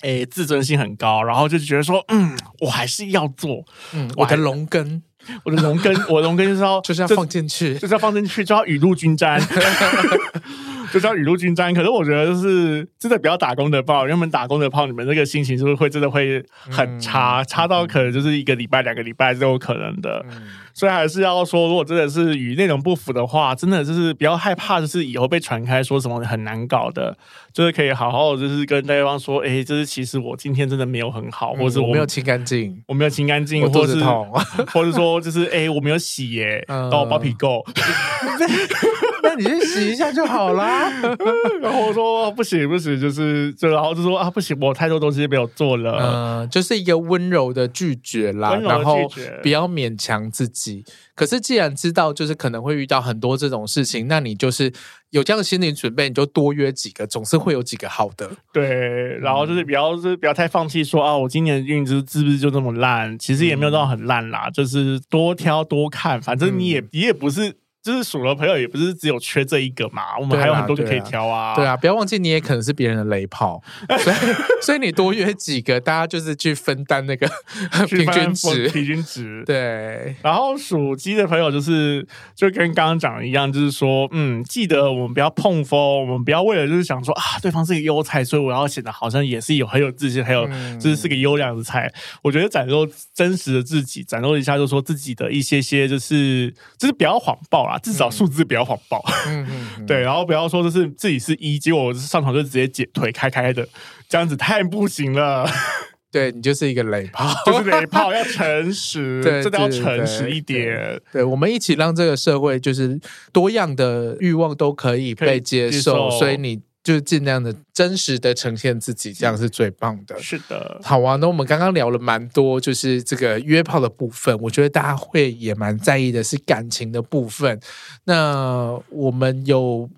[0.01, 3.63] 诶，自尊心很高，然后就觉得说，嗯，我还是要做，
[3.93, 5.03] 嗯，我的龙根。
[5.43, 9.39] 我的龙根，我的龙根就是要 就是要放进去，就是要放进去，就要雨露均沾，
[10.91, 11.73] 就叫雨露均沾。
[11.73, 20.25] 可是我觉得就是真的不要打工的炮，因为你们打工的炮，你们那个心情是不是会真的会很差，嗯、差到可能就是一个礼拜、两个礼拜都有可能的。
[20.29, 20.41] 嗯
[20.73, 27.15] 所以还是要说，如果真的是与内容不符的话，真的就是不要害怕，就是以后被传开说什么很难搞的，
[27.51, 34.01] 就是可以好好就是跟对方说，哎、欸，就是其实我今天真的没有很好，或者是我，我没有清干净，我没有清干净，或者是
[34.71, 37.61] 或者说就是哎、欸，我没有洗耶，帮、 嗯、我包皮垢。
[39.23, 40.89] 那你去洗一下就好啦。
[41.61, 45.99] 然后我说不行不行，就是就然后就说啊不行，我太多东西没有做了。
[46.01, 48.97] 嗯，就是一个温柔的拒绝啦，绝然后
[49.41, 50.83] 不要勉强自己。
[51.13, 54.71] 可是既然知道就是可能会遇到很多这种事情，那你就是
[55.11, 58.27] 有这样的心理准备，你就多约几个，总是会有几个好的。
[58.51, 63.19] 对，然后就是不要就是不要太放弃说，说啊，我今年的运势是不是就这么烂？
[63.19, 67.53] 其实也没有到很烂啦，嗯、就是多挑多看，反正你也、嗯、你也不是。
[67.83, 71.55] 就是数了朋友也不是只有缺这一个嘛，我们还有很多个可以挑啊。
[71.55, 73.59] 对啊，不要忘记你也可能是别人的雷炮，
[73.99, 74.15] 所以
[74.61, 77.27] 所以你多约几个，大家就是去分担那个
[77.89, 78.69] 平均值。
[78.69, 80.15] 平均值对。
[80.21, 82.05] 然后属鸡的朋友就是
[82.35, 90.47] 就跟刚刚讲的一样，就是说，嗯，记得我们不要碰风，我们不要为了就是想说啊，对方是个优菜，所以我要显得好像也是有很有自信，还有
[90.79, 91.87] 就是是个优良的菜。
[91.87, 97.70] 嗯、我觉得展露真实的自己，展露一下，就是说自己的一些些，就是就是不要谎报。
[97.79, 103.67] 至少数字不要谎报，嗯嗯嗯、 对，然后不要说就是自己是一，结果我上场就直接解腿开开的，
[104.07, 105.49] 这样子太不行了。
[106.11, 110.99] 对，你就是一个雷炮， 就是雷炮，要诚实，对，真的要诚实一点。
[111.11, 112.99] 对，我们一起让这个社会就是
[113.31, 116.59] 多样的欲望都可以被接受，所以你。
[116.83, 120.17] 就是尽量的真实的呈现自己，这样是最棒的。
[120.19, 121.15] 是的，好啊。
[121.17, 124.35] 那我们刚刚聊了蛮多，就是这个约炮的部分。
[124.39, 127.59] 我觉得大家会也蛮在意的是感情的部分。
[128.05, 129.89] 那我们有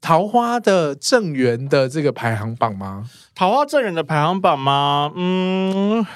[0.00, 3.08] 桃花的正缘的这个排行榜吗？
[3.34, 5.10] 桃花正缘的排行榜吗？
[5.16, 6.08] 嗯，哎。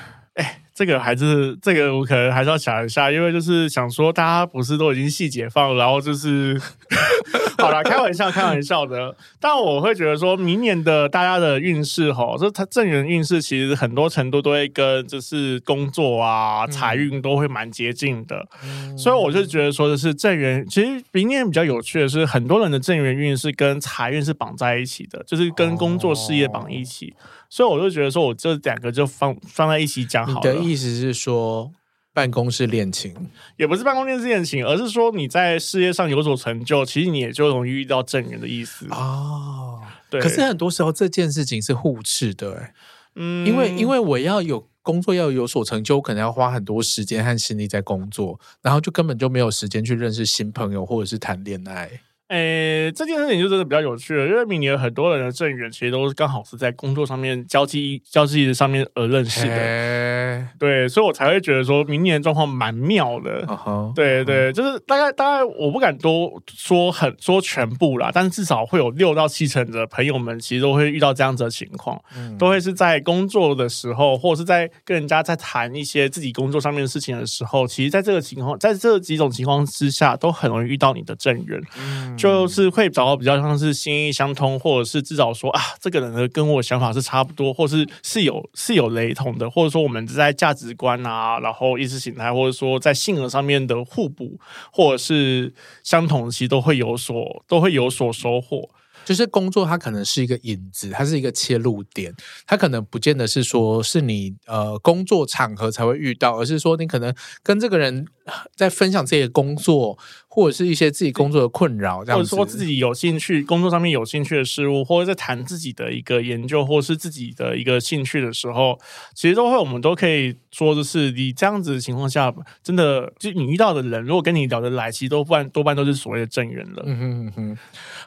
[0.75, 6.61] 这个还是这个，我可能还是要想一下，因为就是想说，大家不是都已经系解放，然后就是
[7.59, 9.14] 好啦，开玩笑，开玩笑的。
[9.39, 18.47] 但我会觉得说，明年的大家的运势哈，就他正缘运势，其实很多程度都会跟就是工作啊、财运都会蛮接近的。
[18.64, 27.12] 嗯、所以我就觉得说的是正缘，其实明年比较有趣的是，很多人的正缘运势跟财运是绑在一起的，就是跟工作事业绑一起。
[27.18, 30.53] 哦所以我就觉得说，我这两个就放放在一起讲好了。
[30.53, 31.71] 你的意思是说，
[32.15, 33.13] 办公室恋情
[33.57, 39.81] 也不是办公室恋情，而是说你在事业上有所成就，其实你也就容易遇到正缘的意思哦。
[40.09, 40.21] 对。
[40.21, 42.75] 可是很多时候这件事情是互斥的，欸，
[43.17, 52.01] 嗯，因为因为我要有工作要有所成就，我可能要花很多时间和心力在工作，然后就根本就没有时间去认识新朋友或者是谈恋爱。
[52.31, 63.45] 诶，这件事情就真的比较有趣了，因为明年很多人的正缘其实都是刚好是在工作上面交际交际上面而认识的，嘿对，所以我才会觉得说明年状况蛮妙的。
[63.47, 63.95] Uh huh.
[63.95, 81.61] 对对，就是大概大概我不敢多说很说全部啦，但是至少会有六到七成的朋友们其实都会遇到这样子的情况，嗯、都会是在工作的时候，或者是在跟人家在谈一些自己工作上面的事情的时候，其实在这个情况，在这几种情况之下，都很容易遇到你的正缘。
[81.76, 94.39] 嗯就是会找到比较像是心意相通，或者是至少说啊，这个人呢跟我想法是差不多，或是是有是有雷同的，或者说我们在价值观啊，然后意识形态，或者说在性格上面的互补，
[94.73, 95.53] 或者是
[95.83, 98.68] 相同，其实都会有所都会有所收获。
[99.03, 102.14] 就是工作，它可能是一个引子，它是一个切入点，
[102.47, 107.12] 它可能不见得是说是你呃工作场合才会遇到，而是说你可能
[107.43, 108.07] 跟这个人
[108.55, 118.78] 在分享自己的工作，或者是一些自己工作的困扰，这样，或者说自己有兴趣、工作上面有兴趣的事物，或者在谈自己的一个研究，或者是自己的一个兴趣的时候，
[119.14, 126.83] 其实都会，我们都可以说，就是你这样子的情况下，真的就你遇到的人，如果跟你聊得来，其实多半多半都是所谓的正缘了。
[126.87, 127.59] 嗯哼嗯哼。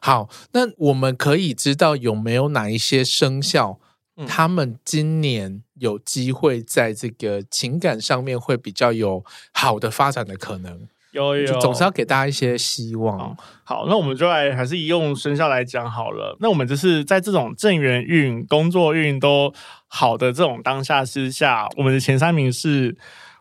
[0.01, 3.79] 好，那我们可以知道有没有哪一些生肖？
[4.27, 13.17] 他们今年有机会在这个情感上面会比较有好的发展的可能，有有，总是要给大家一些希望。
[13.17, 16.37] 好，好，那我们就来还是以用生肖来讲好了。
[16.39, 19.51] 那我们就是在这种正缘运、工作运都
[19.87, 22.95] 好的这种当下之下，我们的前三名是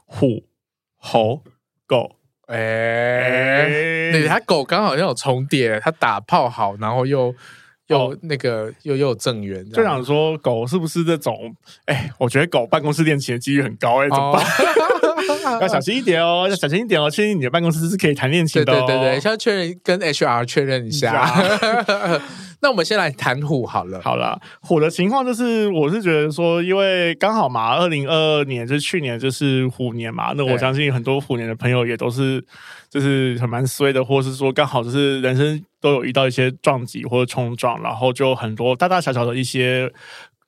[0.06, 0.46] 虎、
[0.96, 1.42] 猴、
[1.86, 2.16] 狗。
[2.46, 7.34] 哎、欸，对，他狗刚好像有重叠，他打炮好，然后又。
[7.92, 11.54] 又那个又又有正缘，就想说狗是不是这种？
[11.86, 14.44] 哎、欸，我觉得狗办公室恋情的几率很高哎、欸，怎么办？
[14.44, 17.08] 哦、 要小心一点哦， 要小心一点哦。
[17.08, 21.32] 确定你的办公室是可以谈恋情的、哦，对对对对，先确认跟 HR 确认一下。
[22.62, 32.42] 那我们先来谈虎好了，好了，虎的情况就是，我是觉得说，因为刚好嘛，二零二二年就是去年就是虎年嘛，那我相信很多虎年的朋友也都是
[32.92, 39.90] 就是很蛮衰的，或是说刚好就是人生都有遇到一些撞击或者冲撞，然后就很多大大小小的一些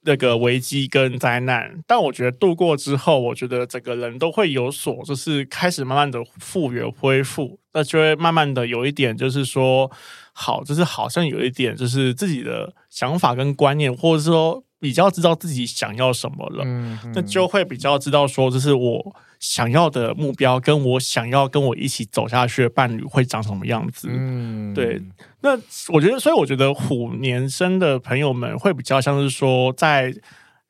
[0.03, 9.91] 那个危机跟灾难，但我觉得度过之后，我觉得整个人都会有所就是开始慢慢的复原恢复，那就会慢慢的有一点就是说。
[10.37, 24.09] 好，就是好像有一点，就是自己的想法跟观念，或者说比较知道自己想要什么了，嗯，那就会比较知道说，就是我想要的目标，跟我想要跟我一起走下去的伴侣会长什么样子。
[24.11, 25.01] 嗯，对。
[25.41, 25.53] 那
[25.89, 30.15] 我觉得，所以我觉得虎年生的朋友们会比较像是说，在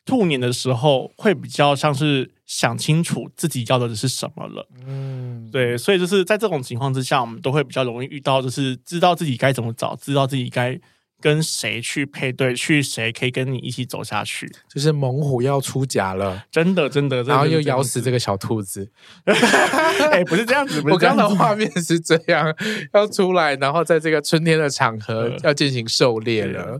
[0.04, 2.30] 兔年的时候，会比较像是。
[2.46, 10.78] 想清楚自己要的是什么了，嗯，对，所以就是在这种情况之下，我们都会比较容易遇到，就是知道自己该怎么找，知道自己该
[11.24, 14.46] 跟谁去配对，去谁可以跟你一起走下去。
[14.68, 18.86] 就是猛虎要出夹了，真的，真的，然后又咬死这个小兔子。
[19.24, 22.54] 哎、欸，不是这样子，我刚刚的画面是这样，
[22.92, 26.78] 要出来，然后在这个春天的场合要进行狩猎了。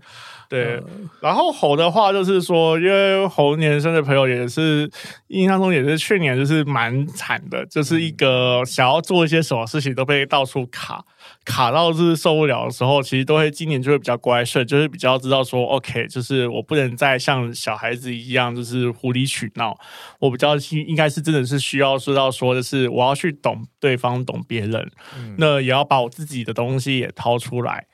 [0.55, 0.83] 对，
[1.21, 4.91] 然后猴的话就是说，因为猴年生的朋友也是
[5.29, 11.05] 印象中也是去年就是蛮惨的，就是一个想要做一些什么事情都被到处卡，
[11.45, 19.77] 卡到就是受不了的时候，其实都会今年就会比较乖顺，就是比较知道说，OK，就是我不能再像小孩子一样就是无理取闹，
[20.21, 27.87] 我比较应该是真的是需要知道说，的是我要去懂对方，懂别人，嗯，那也要把我自己的东西也掏出来。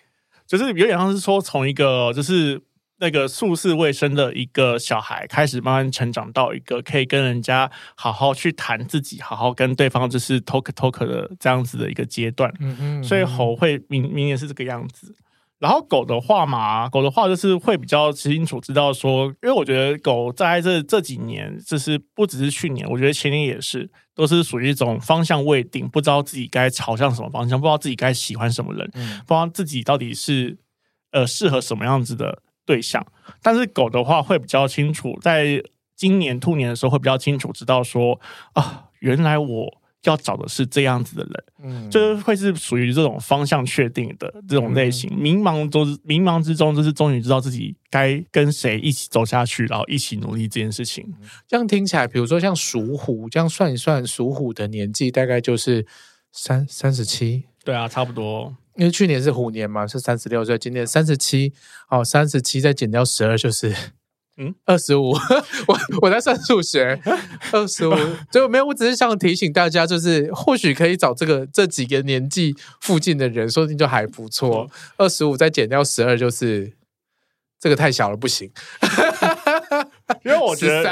[0.51, 2.61] 就是有点像是说，从一个就是
[2.98, 12.53] 那个素世未生的一个小孩，开始慢慢成长到一个可以跟人家好好去谈自己，好好跟对方就是 talk talk 的这样子的一个阶段。
[12.59, 13.05] 嗯嗯。
[13.05, 15.14] 所以猴会明明年是这个样子。
[15.61, 30.57] 然后狗的话嘛，狗的话就是会比较清楚知道说，因为我觉得狗在这这几年，就是不只是去年，我觉得前年也是，都是属于一种方向未定，不知道自己该朝向什么方向，不知道自己该喜欢什么人，嗯、不知道自己到底是
[31.13, 33.07] 呃适合什么样子的对象。
[33.43, 35.63] 但是狗的话会比较清楚，在
[35.95, 38.19] 今年兔年的时候会比较清楚知道说
[38.55, 39.80] 啊，原来我。
[40.05, 45.11] 要找的是这样子的人，嗯，就是会是属于这种方向确定的这种类型。
[45.12, 51.07] 嗯、迷茫中，迷茫之中，就是终于知道自己该跟谁一起走下去，然后一起努力这件事情。
[51.46, 55.86] 这样听起来，比如说像属虎，这样算一算，属虎的年纪大概就是
[56.32, 57.44] 三三十七。
[57.62, 58.57] 对啊，差不多。
[58.76, 61.53] 因为去年是虎年嘛，是三十六岁，今年三十七，
[61.90, 63.74] 哦，三十七再减掉十二就是。
[64.43, 65.11] 嗯，二十五，
[65.66, 66.99] 我我在算数学，
[67.53, 67.95] 二十五，
[68.32, 74.66] 就没有，我只是想提醒大家，就是或许可以找这个这几个年纪附近的人，说不定就还不错。
[74.97, 76.72] 二十五再减掉十二，就是
[77.61, 78.51] 这个太小了，不行。
[80.25, 80.83] 因为我觉得，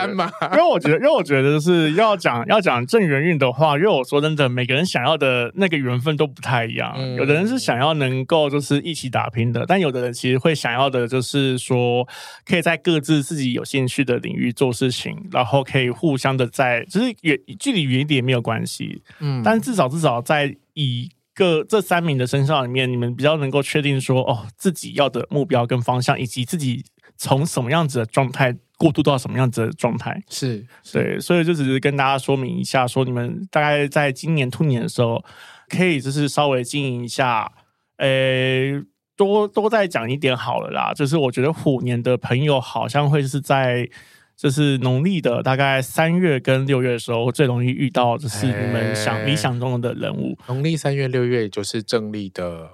[0.52, 6.94] 因为我觉得，因为我觉得，就是要讲要讲正缘运的话，因为我说真的，每个人想要的那个缘分都不太一样。
[7.16, 12.06] 有的人是想要能够就是一起打拼的，但有的人其实会想要的就是说，
[12.44, 19.02] 可以在各自自己有兴趣的领域做事情，然后可以互相的在，就是远距离远一点没有关系。
[19.20, 26.84] 嗯，但至少至少在一个这三名的身上里面，你们比较能够确定说，哦，自己要的目标跟方向，以及自己
[27.16, 28.56] 从什么样子的状态。
[28.78, 30.22] 过渡到什么样子的状态？
[30.30, 35.22] 是，对，所以就只是跟大家说明一下，说你们大概在今年兔年的时候，
[35.68, 37.52] 可以就是稍微经营一下，
[37.96, 38.80] 诶，
[39.16, 40.94] 多多再讲一点好了啦。
[40.94, 43.88] 就是我觉得虎年的朋友好像会是在
[44.36, 50.38] 就是农历的大概三月跟六月的时候，最容易遇到就是你们想、欸、理想中的人物。
[50.46, 52.70] 农历三月、六月，也就是正历的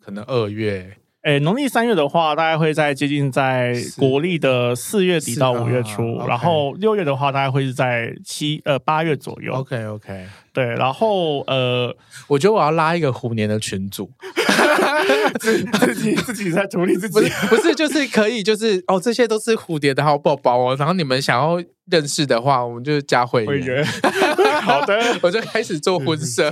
[0.00, 0.96] 可能二月。
[1.22, 9.52] 诶，农历三月的话，大概会在接近在国历的四月底到五月初，啊、然后六月的话，大概会是在七呃八月左右。
[9.54, 11.94] OK OK，对，然后呃，
[12.26, 14.10] 我觉得我要拉一个虎年的群组。
[15.38, 20.76] 自己自己在处理自己，不是不是，就是可以，就是哦，这些都是蝴蝶的好宝宝哦。
[20.78, 23.84] 然后你们想要认识的话，我们就加会员。
[24.62, 26.44] 好的，我就开始做婚纱。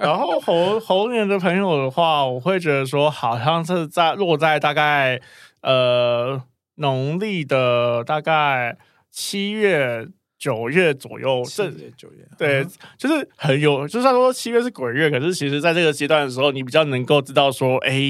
[0.00, 5.20] 然后猴猴年的朋友的话，我会觉得说，好像是在落在大概
[5.62, 6.42] 呃
[6.76, 8.76] 农历的大概
[9.10, 10.08] 七月。
[10.40, 18.00] 九月左右，七月九月，对，嗯、就是很有，就算说七月是鬼月，可是其实在这个阶段的时候，你比较能够知道说，哎，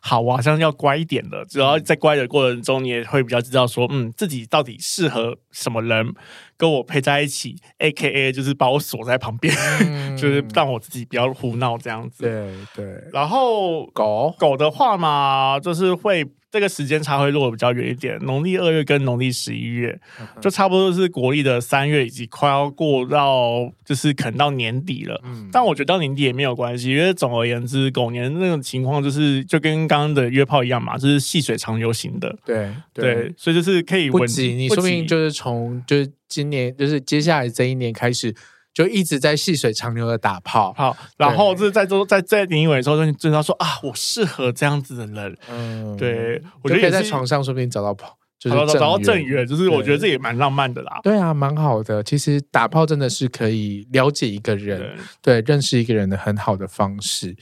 [0.00, 1.44] 好，我好像要乖一点了。
[1.44, 6.12] 只要在乖的过程中，你也会比较知道说，嗯，自己到底适合什么人
[6.56, 12.24] 跟我配在一起，A K A 就是把我锁在旁边，嗯、 就是让我自己不要胡闹这样子。
[12.24, 16.26] 对对，然后狗狗的话嘛，就是会。
[16.50, 20.00] 这个时间差会落得比较远一点，农历二月跟农历十一月，
[20.40, 25.20] 就差不多是国历的三月，以及快要过到就是可能到年底了。
[25.24, 32.34] 嗯，但我觉得到年底也没有关系，因为总而言之，狗年那种情况就是就跟刚刚的约炮一样嘛，就是细水长流型的。
[32.44, 34.20] 对对，对，所以就是可以稳。
[34.20, 38.34] 不急，你说不定就是从就是今年就是接下来这一年开始。
[38.74, 51.00] 就一直在细水长流的打炮，好，然后就是在做在在年尾的时候，就知道说啊，我适合这样子的人，嗯，对，我觉得可以在床上说不定找到炮，就是找到正缘，就是我觉得这也蛮浪漫的啦。
[51.02, 52.00] 对啊，蛮好的。
[52.04, 54.78] 其实打炮真的是可以了解一个人，
[55.20, 57.36] 对，对，认识一个人的很好的方式。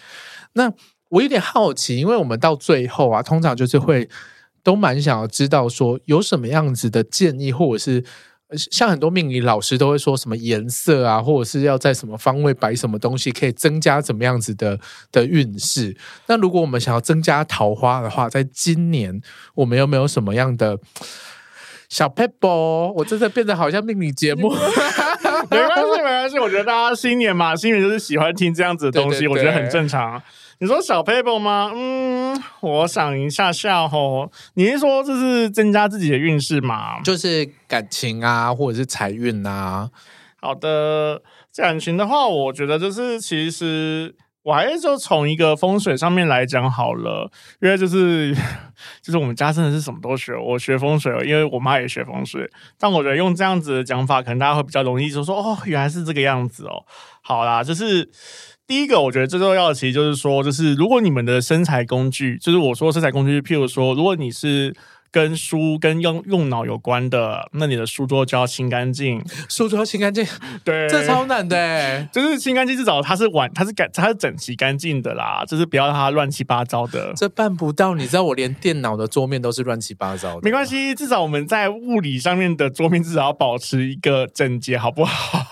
[0.54, 0.72] 那
[1.10, 4.08] 我有点好奇，因为我们到最后啊，通常就是会
[4.62, 8.02] 都蛮想要知道说有什么样子的建议，或者是。
[8.56, 14.78] 像很多命理老师都会说什么颜色啊，或者是要在什么方位摆什么东西，可以增加怎么样子的
[15.12, 15.96] 的运势。
[16.26, 19.20] 那如果我们想要增加桃花的话，在今年
[19.54, 20.78] 我们有没有什么样的
[21.88, 22.48] 小撇步？
[22.96, 24.50] 我真的变得好像命理节目，
[25.50, 26.38] 没关系，没关系。
[26.38, 30.22] 我觉得大家新年嘛，新年就是喜欢听这样子的东西，对对对，我觉得很正常。
[30.58, 31.70] 你说小 paper 吗？
[31.74, 34.30] 嗯，我想一下下吼。
[34.54, 37.00] 你是说这是增加自己的运势吗？
[37.02, 39.90] 就是感情啊，或者是财运啊。
[40.40, 41.20] 好的，
[41.54, 44.14] 感情的话，我觉得就是其实
[44.46, 47.28] 我还是就从一个风水上面来讲好了，
[47.60, 48.32] 因为就是
[49.02, 52.48] 就是我们家真的是什么都学，我学风水，因为我妈也学风水。
[52.78, 56.84] 但我觉得用这样子的讲法，可能大家会比较容易就说哦，原来是这个样子哦。
[57.22, 58.08] 好啦，就是。
[58.68, 64.74] 第一个，我觉得最重要的其实就是说，就是如果你们的生财工具，就是我说生财工具，譬如说，如果你是
[65.16, 70.22] 跟书跟用用脑有关的，那你的书桌就要清干净，书桌要清干净，
[70.62, 77.14] 对，这超难的， 就是清干净，至少它是完，它是干，它是整齐干净的啦，就是不要让它乱七八糟的。
[77.16, 80.40] 这办不到，你知道，我连电脑的桌面都是乱七八糟的。
[80.42, 85.48] 没关系，至少我们在物理上面的桌面至少要保持一个整洁，好不好？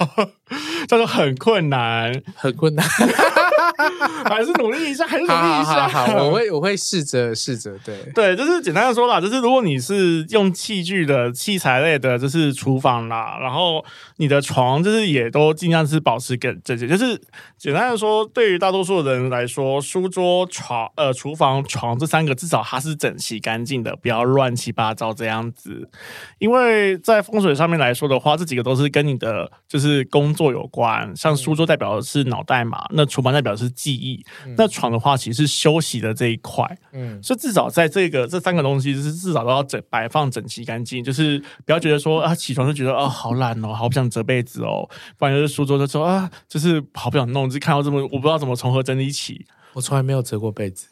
[0.88, 2.86] 叫做很困难，很困难，
[4.24, 5.88] 还是努力一下，还是努力一下。
[5.88, 13.84] 好，好，好，我会，我会试着，试着，对，对，就是简单的说啦，就是如果你是用器具的器材类的，就是厨房啦，然后
[14.16, 17.20] 你的床就是也都尽量是保持更整洁，就是
[17.58, 25.88] 简单的说，对于大多数人来说，书桌、床、呃，厨房、床这三个至少它是整齐干净的，不要乱七八糟这样子。
[26.38, 31.14] 因为在风水上面来说的话，这几个都是跟你的就是工作有关。
[31.16, 44.88] 像书桌代表的是脑袋嘛，那厨房代表的是记忆，嗯、那床的话其实是休息的这一块，嗯，所以至少在这个这三个东西，就是至少都要整摆放整齐干净，就是不要觉得说啊起床就觉得啊好懒哦，好不想折被子哦，
[45.18, 50.88] 不然就是书桌就说啊就是好不想弄，就看到这么我不知道怎么从何整理起，我从来没有折过被子，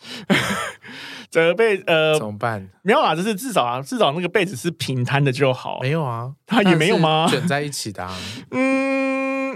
[1.30, 2.68] 折被呃怎么办？
[2.82, 7.26] 没有啊，就是至少啊至少那个被子是平摊的就好，没有啊，它也没有吗？
[7.30, 8.14] 卷在一起的、啊，
[8.50, 9.11] 嗯。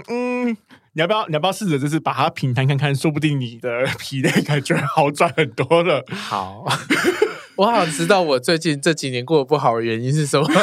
[0.07, 0.49] 嗯，
[0.93, 1.27] 你要不要？
[1.27, 2.95] 你要不要试着就是把它平摊看看？
[2.95, 6.03] 说不定你的疲累感觉好转很多了。
[6.11, 6.65] 好，
[7.57, 10.47] 我好像知道我最近这几年过得不好的原因是什么。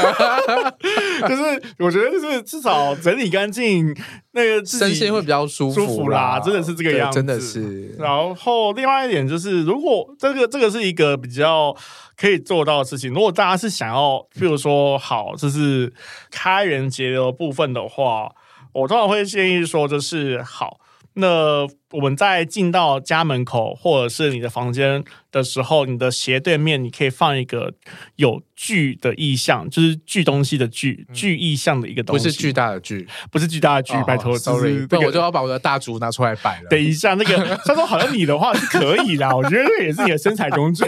[1.28, 3.96] 就是我觉得就是至少整理干净，
[4.32, 7.94] 那个身心会比较舒服，舒服啦，真的是这个样子，真的是。
[7.98, 11.74] 然后另外一点就是，如果这个这个是一个比较
[12.16, 15.92] 可以做到的事情，如果大家是想要，譬如说好，就是
[16.30, 18.32] 开源节流的部分的话。
[18.74, 20.80] 我通常会建议说，就是好，
[21.14, 27.72] 那我们在进到家门口或者是你的房间的时候，你的斜对面你可以放一个
[28.16, 36.68] 有巨的意象，就是巨东西的巨巨意象的一个东西，不是巨大的巨，不是巨大的巨，拜托，sorry，我就要把我的大竹拿出来摆了。
[36.68, 40.84] 等一下，那个他说好像你的话是可以啦，我觉得这也是你的身材工具。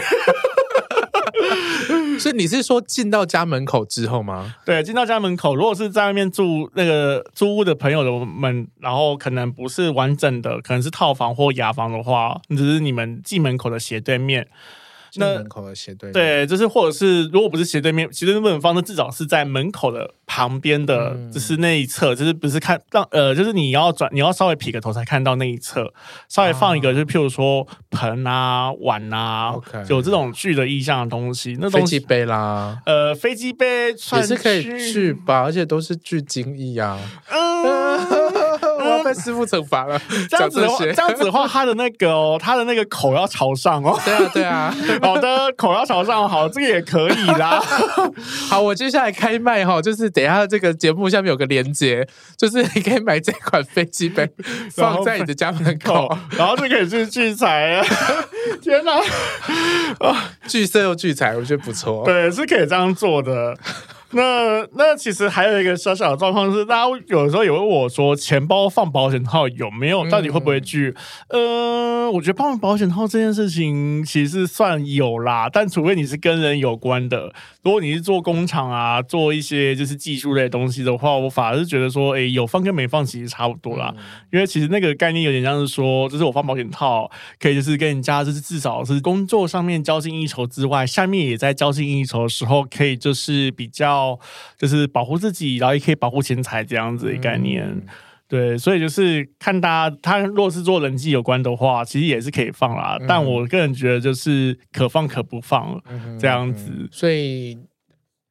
[2.19, 4.55] 所以你是说进到家门口之后吗？
[4.65, 14.47] 对，进到家门口，如果是在外面住那个租屋的朋友的们，然后可能不是完整的，可能是套房或雅房的话，只是你们进门口的斜对面。
[15.15, 25.93] 那门口的斜对面，对，就是或者是如果不是斜对面，斜对面方，那至少是在门口的旁边的，嗯、就是那一侧，就是不是看让呃，就是你要转，你要稍微撇个头才看到那一侧，
[26.27, 29.55] 稍微放一个，啊、就是譬如说盆啊、碗啊
[29.89, 36.99] 有这种聚的意象的东西，那东西飞机杯啦，呃，飞机杯算也是可以聚吧，而且都是巨精意啊。
[39.07, 39.99] 被师傅惩罚了。
[40.29, 43.99] 这样子的话，这样子的话，他的那个哦，他的那个口要朝上哦。
[44.03, 44.75] 对啊，对啊。
[45.01, 47.61] 好的，口要朝上，好，这个也可以啦。
[48.49, 54.29] 好，我接下来开麦哈，就是等一下这个节目下面有个连接，就是你可以买这款飞机杯，
[54.75, 57.85] 放在你的家门口，然后就可以去聚财啊。
[58.61, 58.93] 天哪！
[59.99, 62.03] 啊，聚色又聚财，我觉得不错。
[62.05, 63.55] 对，是可以这样做的。
[64.15, 70.09] 那那其实还有一个小小的状况是，大家有的时候也会问我说，钱包放保险套有没有？
[70.09, 70.95] 到底会不会拒？
[71.27, 77.33] 嗯、呃，我觉得放保险套这件事情其实算有啦，但除非你是跟人有关的，
[77.63, 83.93] 如果你是做工厂啊，做一些就是技术类的东西的话，我反而是觉得说，哎，有放跟没放其实差不多啦。
[83.97, 93.96] 嗯、因为其实那个概念有点像是说，就是我放保险套，可以就是跟人家就是至少是工作上面交心应酬之外，下面也在交心应酬的时候，可以就是比较。
[94.57, 97.85] 就是保护自己，然后也可以保护钱财这样子的概念，嗯、
[98.27, 102.97] 对，所以就是看大家，他若是做人际有关的话，其实也是可以放啦。
[102.99, 105.81] 嗯、但我个人觉得就是可放可不放
[106.19, 106.87] 这样子。
[106.91, 107.57] 所以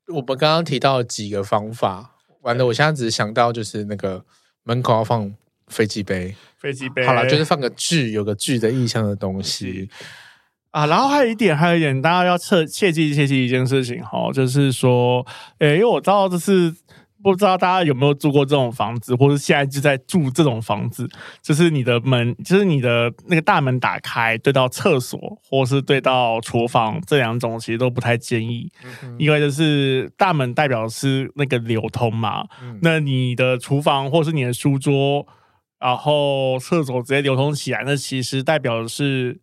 [0.08, 2.12] 我们刚刚提到几个方法，
[2.42, 4.24] 完了，我现在只是想到就是那个
[4.64, 5.34] 门口要放
[5.68, 9.88] 飞机杯，飞机杯，好了，就是放个剧有个剧的意象的东西。
[10.76, 15.26] 啊，然后还有一点，还有一点，大家要切切记切记一件事情哈，就是说，
[15.58, 16.70] 诶，因为我知道这是
[17.22, 21.08] 不知道大家有没有住过这种房子，或者现在就在住这种房子，
[21.40, 25.18] 就是你的门，就是你的那个大门打开对到厕所，
[25.48, 28.70] 或是对到厨房这两种，其实都不太建议，
[29.16, 35.26] 因为就是大门代表是那个流通嘛，嗯、那你的厨房或是你的书桌，
[35.80, 39.40] 然后厕所直接流通起来，那其实代表的是。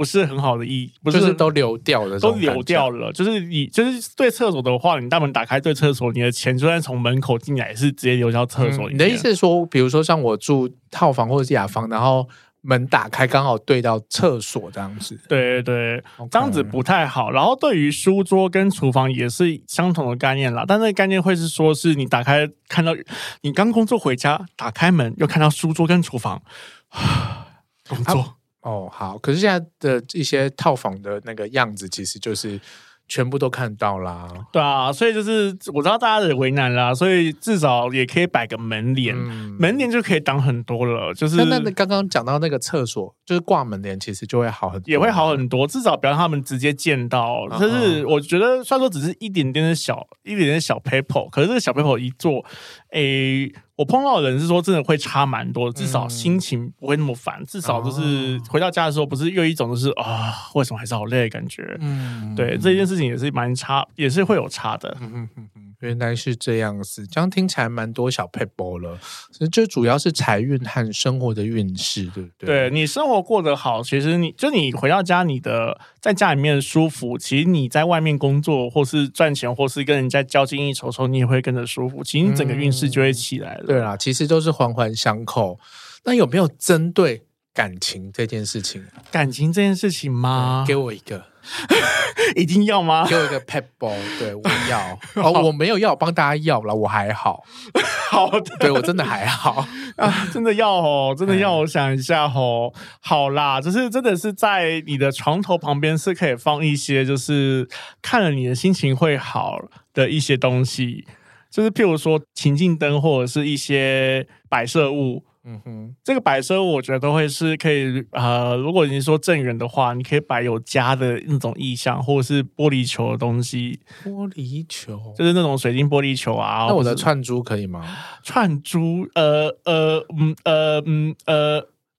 [0.00, 3.12] 不是很好的意，不是，就是都流掉了，都流掉了。
[3.12, 8.88] 就是你，就是对厕所的话，你大门打开对厕所，你的钱就算从门口进来，也是直接流到厕所。
[8.90, 12.26] 你的意思是说，比如说像我住套房或者是雅房，然后
[12.62, 15.20] 门打开刚好对到厕所这样子？
[15.28, 17.30] 对对对.这样子不太好。
[17.30, 22.94] 然后对于书桌跟厨房也是相同的概念啦，但那个概念会是说，是你打开看到
[23.42, 26.40] 你刚工作回家，打开门又看到书桌跟厨房，
[27.86, 28.36] 工作。
[28.62, 29.16] 哦，好。
[29.18, 32.60] 可是现在的一些套房的那个样子，其实就是
[33.08, 34.28] 全部都看到啦。
[34.52, 41.12] 对啊，所以就是我知道大家的为难啦，所以至少也可以摆个门帘，嗯、门帘就可以挡很多了。
[41.14, 45.66] 就是那那刚刚讲到那个厕所，就是挂门帘，其实就会好很多，也会好很多。
[45.66, 47.48] 至少不要让他们直接见到。
[47.58, 52.44] 就、嗯、是我觉得，虽然说只是一点点的小，一点点小 paper，可是这个小 paper 一做，
[52.92, 53.52] 诶。
[53.80, 61.78] 我碰到的人是说，真的会差蛮多，至少心情不会那么烦，嗯、至少就是回到家的时候，不是又一种就是啊，为什么还是好累的感觉？
[61.80, 64.94] 嗯，对，这件事情也是蛮差，也是会有差的。
[65.00, 65.59] 嗯嗯嗯嗯。
[65.80, 68.98] 原来是这样子，这样听起来蛮多小撇步了。
[69.30, 72.46] 所以就主要是财运和生活的运势，对不对？
[72.46, 82.04] 对，你生活过得好，其实你就你回到家，你的在家里面舒服，其实你在外面工作或是赚钱，或是跟人家交际应酬的时候，你也会跟着舒服。
[82.04, 83.64] 其实你整个运势就会起来了。
[83.64, 85.58] 嗯、对啦，其实都是环环相扣。
[86.04, 87.22] 那有没有针对
[87.52, 88.84] 感情这件事情？
[89.10, 90.64] 感情这件事情吗？
[90.66, 91.26] 给我一个。
[92.36, 93.06] 一定要吗？
[93.08, 94.98] 给我一个 pebble，对，我要。
[95.22, 97.42] 哦， 我没有要，我帮大家要了，我还好。
[98.10, 101.52] 好的，对我真的还好啊，真的要哦，真的要。
[101.56, 107.66] 我想一下哦，好啦，就是真的是在你的床头旁边是可以放一些，就是
[108.02, 109.58] 看了你的心情会好
[109.94, 111.06] 的一些东西，
[111.50, 115.24] 就是譬如说情境灯或者是一些摆设物。
[115.50, 123.80] 嗯哼，这个摆设我觉得都会是可以，呃，如果你说正圆的话，你可以摆有家的那种意象，或者是玻璃球的东西。
[124.04, 126.66] 玻璃球就是那种水晶玻璃球啊。
[126.68, 127.84] 那我的串珠可以吗？
[128.22, 131.16] 串珠，呃呃嗯呃嗯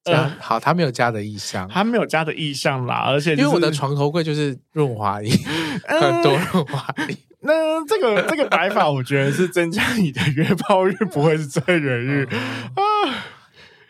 [0.06, 5.30] 呃，好，它没有家的意象，它没有家的意象啦，而且、就是、因为我的床头柜就是润滑液，
[5.86, 7.18] 很多润滑液。
[7.43, 12.26] 那这个这个摆法，我觉得是增加你的约炮日，不会是正缘欲
[12.76, 13.39] 啊。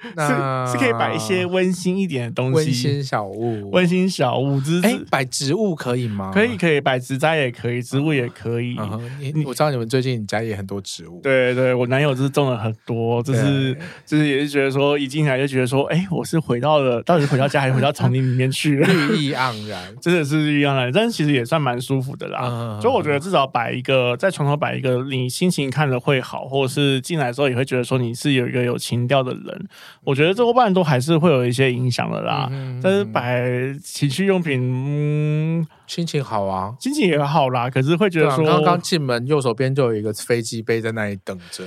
[0.16, 4.60] 那是是可以摆一些温馨一点的东西，温馨小物，温馨小物。
[4.62, 6.32] 就是哎，摆植物可以吗？
[6.34, 8.76] 可以，可以摆植栽也可以，植物也可以。
[8.76, 9.00] Uh.
[9.34, 11.20] 你我知道你们最近你家也很多植物。
[11.22, 13.76] 对对，我男友就是种了很多，就是
[14.06, 18.88] 就是也是觉得说一进来就觉得说，哎，我是回到了，到底是回到家还是回到丛林里面去了？
[18.88, 20.92] 绿意盎然， 真的是绿意盎然。
[20.92, 22.42] 但是其实也算蛮舒服的啦。
[22.42, 22.82] Uh.
[22.82, 29.68] 所以我觉得至少摆一个在床头摆一个，你心情看了会好，或者是进来的时候也会觉得说你是有一个有情调的人。
[30.04, 30.72] 我觉得这多半。
[30.72, 33.44] 都还是会有一些影响的啦，嗯、但是摆
[33.84, 37.70] 情趣用品，嗯，心情好啊，心情也好啦。
[37.70, 41.66] 可是会觉得说，刚刚进门右手边就有一个飞机杯在那里等着，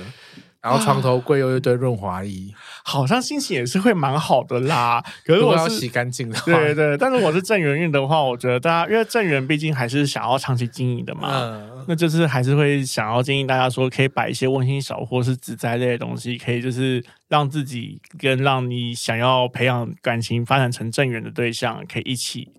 [0.65, 4.99] 然后床头柜又一堆润滑液，啊，好像心情也是会蛮好的啦。
[5.23, 6.97] 可是我是要洗干净的，对，对对。
[6.97, 11.29] 但是我是正缘运的话，我觉得大家因为正缘毕竟还是想要长期经营的嘛。
[11.31, 22.49] 嗯那就是还是会想要建议大家说，可以摆一些温馨小或是植栽类的东西，可以就是让自己跟让你想要培养感情发展成正缘的对象，可以一起。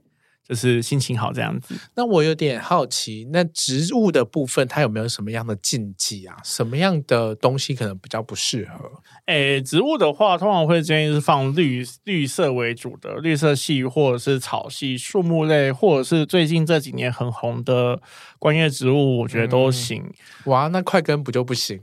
[0.48, 1.74] 就是心情好这样子。
[1.94, 6.36] 那我有点好奇，那植物的部分它有没有什么样的禁忌啊？
[6.44, 8.90] 什么样的东西可能比较不适合？
[9.26, 18.00] 诶，植物的话，通常会建议是放绿绿色为主的，绿色系或者是草系、树木类，或者是最近这几年很红的
[18.38, 20.02] 观叶植物，我觉得都行。
[20.02, 21.80] 嗯、哇，那快根不就不行？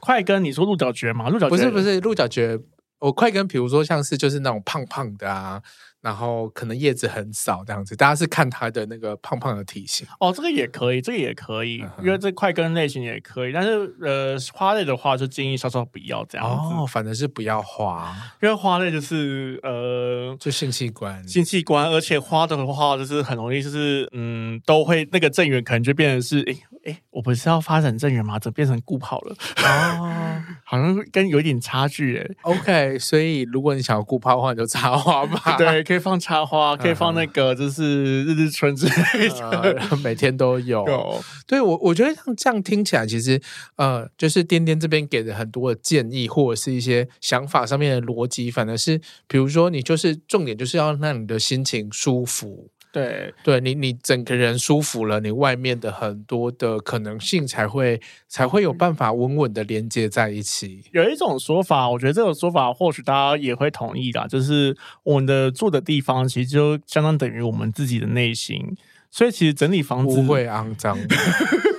[0.00, 1.28] 快根，你说鹿角蕨吗？
[1.28, 2.58] 鹿角蕨不是不是鹿角蕨，
[2.98, 5.60] 我快根，比如说像是就是那种胖胖的啊。
[6.06, 28.38] 然后可能叶子很少这样子，大家是看它的那个胖胖的体型哦，这个也可以，这个也可以，嗯、因为这块根类型也可以，但是呃花类的话就建议稍稍不要这样子哦，反正是不要花，因为花类就是呃就性器官，性器官，而且花的话就是很容易就是嗯都会那个正缘可能就变成是诶哎，我不是要发展正缘吗？
[28.38, 29.34] 怎么变成固跑了？
[29.64, 32.26] 哦， 好像跟有一点差距哎。
[32.42, 35.56] OK，所以如果你想要固跑的话，你就插花吧。
[35.56, 40.86] 对，可以放插花，可以放那个就是日日春之类的，嗯、每天都有。
[40.86, 43.40] 有对我，我觉得像这样听起来，其实
[43.76, 52.70] 呃，就是颠颠这边给的很多的建议，或者是一些想法上面的逻辑，反而是比如说你就是重点就是要让你的心情舒服。
[52.96, 60.82] 对，对你，你整个人舒服了，你外面的很多的可能性才会才会有办法稳稳的连接在一起。
[60.92, 68.74] 有一种说法，我觉得这种说法或许大家也会同意啦，就是我们的住的地方其实就相当等于我们自己的内心，
[69.10, 70.98] 所以其实整理房子不会肮脏。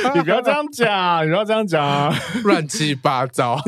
[0.14, 3.58] 你不要这样讲，你不要这样讲， 乱七八糟。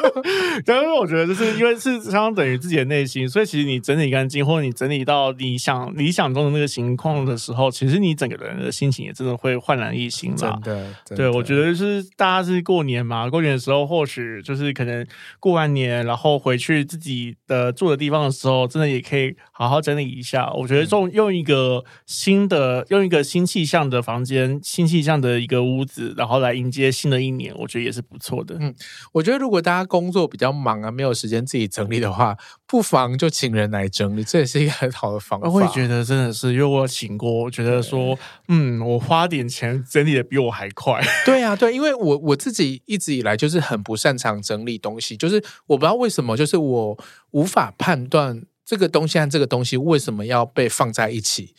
[0.64, 10.36] 但是我觉得，就是因为是相当等于自己的内心，所以其实你整理干净，或者你整理到你想理想中的那个情况的时候，其实你整个人的心情也真的会焕然一新了。
[10.36, 15.06] 真的，对，我觉得就是大家是过年嘛，过年的时候或许就是可能
[15.38, 20.50] 过完年，然后回去自己的住的地方的时候，真的也可以好好整理一下。
[20.52, 28.56] 我觉得用用一个新的，用一个新气象的房间，新气象的一个屋子，然后来迎接新的一年，我觉得也是不错的。
[28.60, 28.74] 嗯，
[29.12, 35.46] 我觉得如果大家工作比较忙啊，没有时间自己整理的话，不妨就请人来整理，这也是一个很好的方法。
[35.46, 38.18] 我会觉得真的是，因为我请过，我觉得说，
[38.48, 41.00] 嗯，我花点钱整理的比我还快。
[41.26, 46.98] 对啊，对，因为我我自己一直以来就是很不擅长整理东西，就是我不知道为什么，就是我
[47.30, 51.54] 无法判断这个东西和这个东西为什么要被放在一起。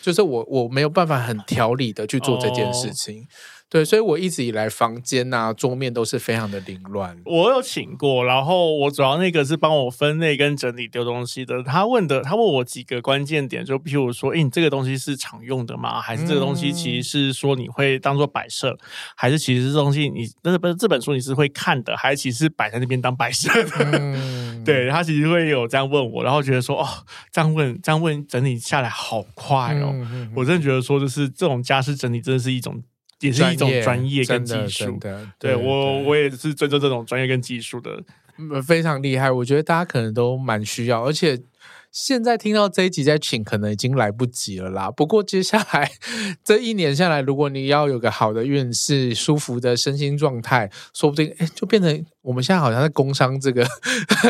[0.00, 3.26] 就是我我没有办法很条理的去做这件事情，哦，
[3.74, 7.18] 对，所以我一直以来房间啊桌面都是非常的凌乱。
[7.24, 11.60] 我有请过，然后我主要那个是帮我分类跟整理丢东西的。
[11.60, 16.00] 他问的，他问我几个关键点，就譬如说，诶，你这个东西是常用的吗？
[16.00, 18.78] 还是这个东西其实是说你会当做摆设，嗯，
[19.16, 23.70] 还是其实这东西你不是不是这本书你是会看的，还是其实是摆在那边当摆设的？
[23.98, 26.86] 嗯对，他其实会有这样问我，然后觉得说哦，
[27.32, 29.92] 这样问这样问整理下来好快哦，
[30.36, 32.80] 我真的觉得说就是这种家事整理真的是一种，
[33.28, 35.26] 也是一种专业跟技术的。
[35.38, 38.02] 对，对我我也是尊重这种专业跟技术的，
[38.62, 39.30] 非常厉害。
[39.30, 41.40] 我觉得大家可能都蛮需要，而且
[41.90, 44.90] 现在听到这一集在请，可能已经来不及了啦。
[44.90, 45.90] 不过接下来
[46.44, 52.04] 这一年下来，如果你要有个好的运势、舒服的身心状态，说不定哎，就变成。
[52.24, 53.66] 我们现在好像在工商这个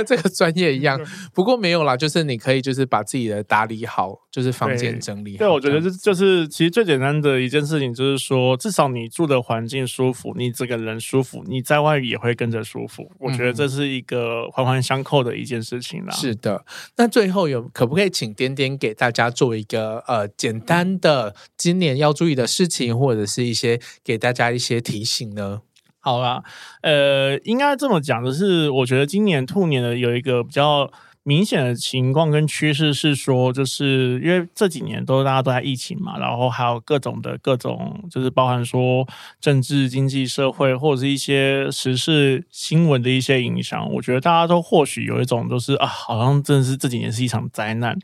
[0.05, 1.01] 这个专业一样，
[1.33, 5.39] 不过没有啦，就是你可以就是把自己的打理好，就是房间整理好。
[5.39, 13.09] 对，我觉得就就是其实最简单的一件事情就是说，至少你住的环境舒服，你这个人舒服，你在外也会跟着舒服。
[13.21, 16.13] 我觉得这是一个环环相扣的一件事情啦。
[16.13, 16.65] 是的，
[16.97, 25.61] 那最后有可不可以请点点给大家做一个呃简单的今年要注意的事情，或者是一些给大家一些提醒呢？
[26.05, 26.43] 好啦，
[26.83, 30.91] 呃，应该这么讲的是，我觉得今年兔年的有一个比较
[31.23, 39.09] 明显的情况跟趋势是说，就是因为这几年都大家都在疫情嘛，然后还有各种的各种，就是包含说
[39.41, 47.99] 政治、经济、社会或者是一些时事新闻的一些影响，我觉得大家都或许有一种就是啊，好像真的是这几年是一场灾难。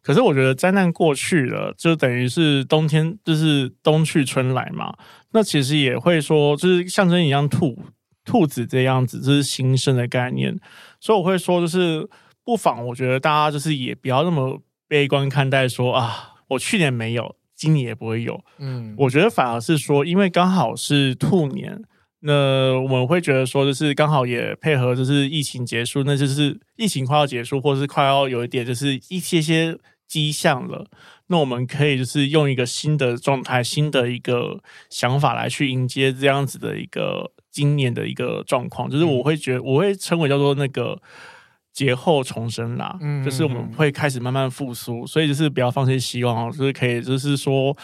[0.00, 4.94] 可是我觉得灾难过去了，就等于是冬天，就是冬去春来嘛。
[5.32, 7.78] 那其实也会说，就是象征一样兔
[8.24, 10.58] 兔子这样子，这是新生的概念。
[11.00, 12.08] 所以我会说，就是
[12.44, 18.44] 不妨我觉得大家就是也不要那么悲观看待说，说啊，我去年没有，今年也不会有。
[18.58, 21.82] 嗯，我觉得反而是说，因为刚好是兔年，
[22.20, 29.76] 那我们会觉得说，就是刚好也配合，就是疫情结束，那就是疫情快要结束，或是快要有一点就是一些些
[30.06, 30.86] 迹象了。
[31.32, 34.60] 那我们可以就是用一个新的状态、新的一个
[34.90, 41.00] 想法来去迎接这样子的一个今年的一个状况，就是我会觉得我会称为叫做那个
[41.72, 47.76] 劫后重生啦，嗯，就是我们会开始慢慢复苏，所以就是不要放弃希望，就是可以就是说。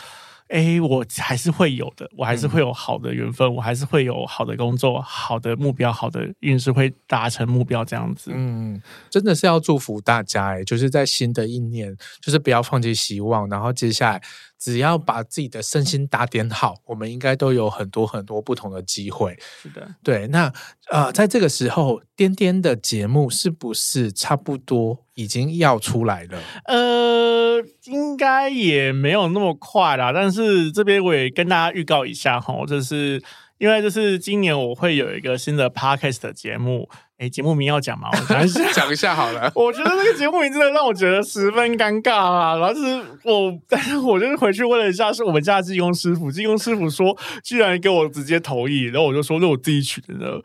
[0.48, 8.30] 哎，我还是会有的，我还是会有好的缘分，嗯、我还是会有好的工作、好的目标、好的运势会达成目标这样子。
[8.34, 8.80] 嗯，
[9.10, 14.22] 真的是要祝福大家哎，就是在新的一年，就是不要放弃希望，然后接下来。
[14.58, 19.38] 只要把自己的身心打点好，我们应该都有很多很多不同的机会。
[19.62, 20.26] 是的，对。
[20.28, 20.52] 那
[20.90, 26.42] 呃，在这个时候，颠颠的节目是不是差不多已经要出来了？
[26.64, 30.12] 呃，应该也没有那么快啦。
[30.12, 33.22] 但是这边我也跟大家预告一下哈，就是
[33.58, 36.88] 因为就是今年我会有一个新的 Podcast 的节目。
[37.18, 38.08] 哎，节目名要讲吗？
[38.12, 39.50] 我讲一下， 讲一下好了。
[39.56, 42.56] 我觉得那个节目名真的让我觉得十分尴尬啊！
[42.56, 50.40] 然后就是我，但是我就是回去问了一下，是我们家的技工师傅，技工师傅说，居然给我直接同意，然后我就说，那我自己取的呢，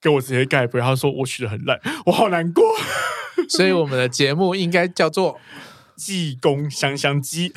[0.00, 2.64] 给我直接盖不，他说我取的很烂，我好难过。
[3.48, 5.36] 所以我们的节目应该叫做。
[6.02, 7.52] 技工香香鸡，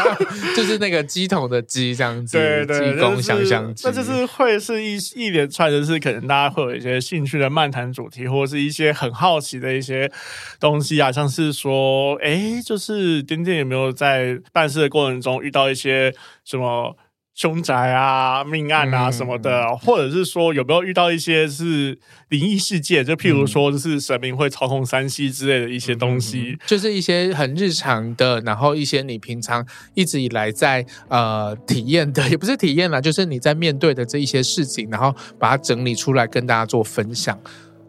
[0.54, 2.36] 就是那个鸡桶的鸡这样子。
[2.36, 10.12] 对对，技工香香鸡，那就是会是一一连串的，是可能大家会有一些兴趣的漫谈主题，或者是一些很好奇的一些
[10.60, 16.94] 东西啊，像是说，哎，就是丁丁有没有在办事的过程中遇到一些什么？
[17.36, 21.98] 凶宅啊、命案啊什么的，嗯、或者是说有没有遇到一些是
[22.30, 23.04] 灵异事件？
[23.04, 37.38] 就譬如说，就是神明会操控山西之类的一些东西，嗯，就是一些很日常的，然后一些你平常一直以来在呃体验的， 也不是体验啦，就是你在面对的这一些事情，然后把它整理出来跟大家做分享。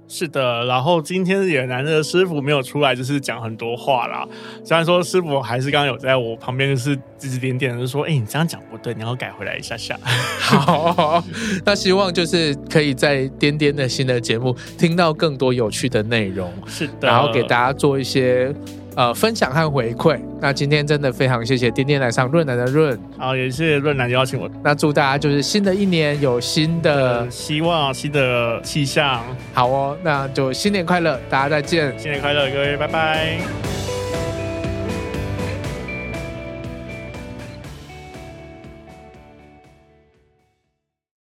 [0.07, 4.25] 是的，然后今天也难得师傅没有出来，就是讲很多话啦。
[4.63, 9.99] 虽然说师傅还是刚刚有在我旁边，就是指指点点，就是说：“哎，你这样讲不对，你要改回来一下下。”
[10.39, 11.21] 好，
[11.65, 16.51] 那希望就是可以在颠颠的新的节目听到更多有趣的内容。
[16.67, 18.53] 是的，然后给大家做一些。
[18.97, 20.19] 呃，分享和回馈。
[20.41, 24.49] 那今天真的非常谢谢天天来上润南的润，好，也谢谢润南邀请我。
[24.63, 29.23] 那祝大家就是新的一年有新的希望，新的气象。
[29.53, 33.76] 好哦，那就新年快乐，大家再见，新年快乐，各位，拜拜。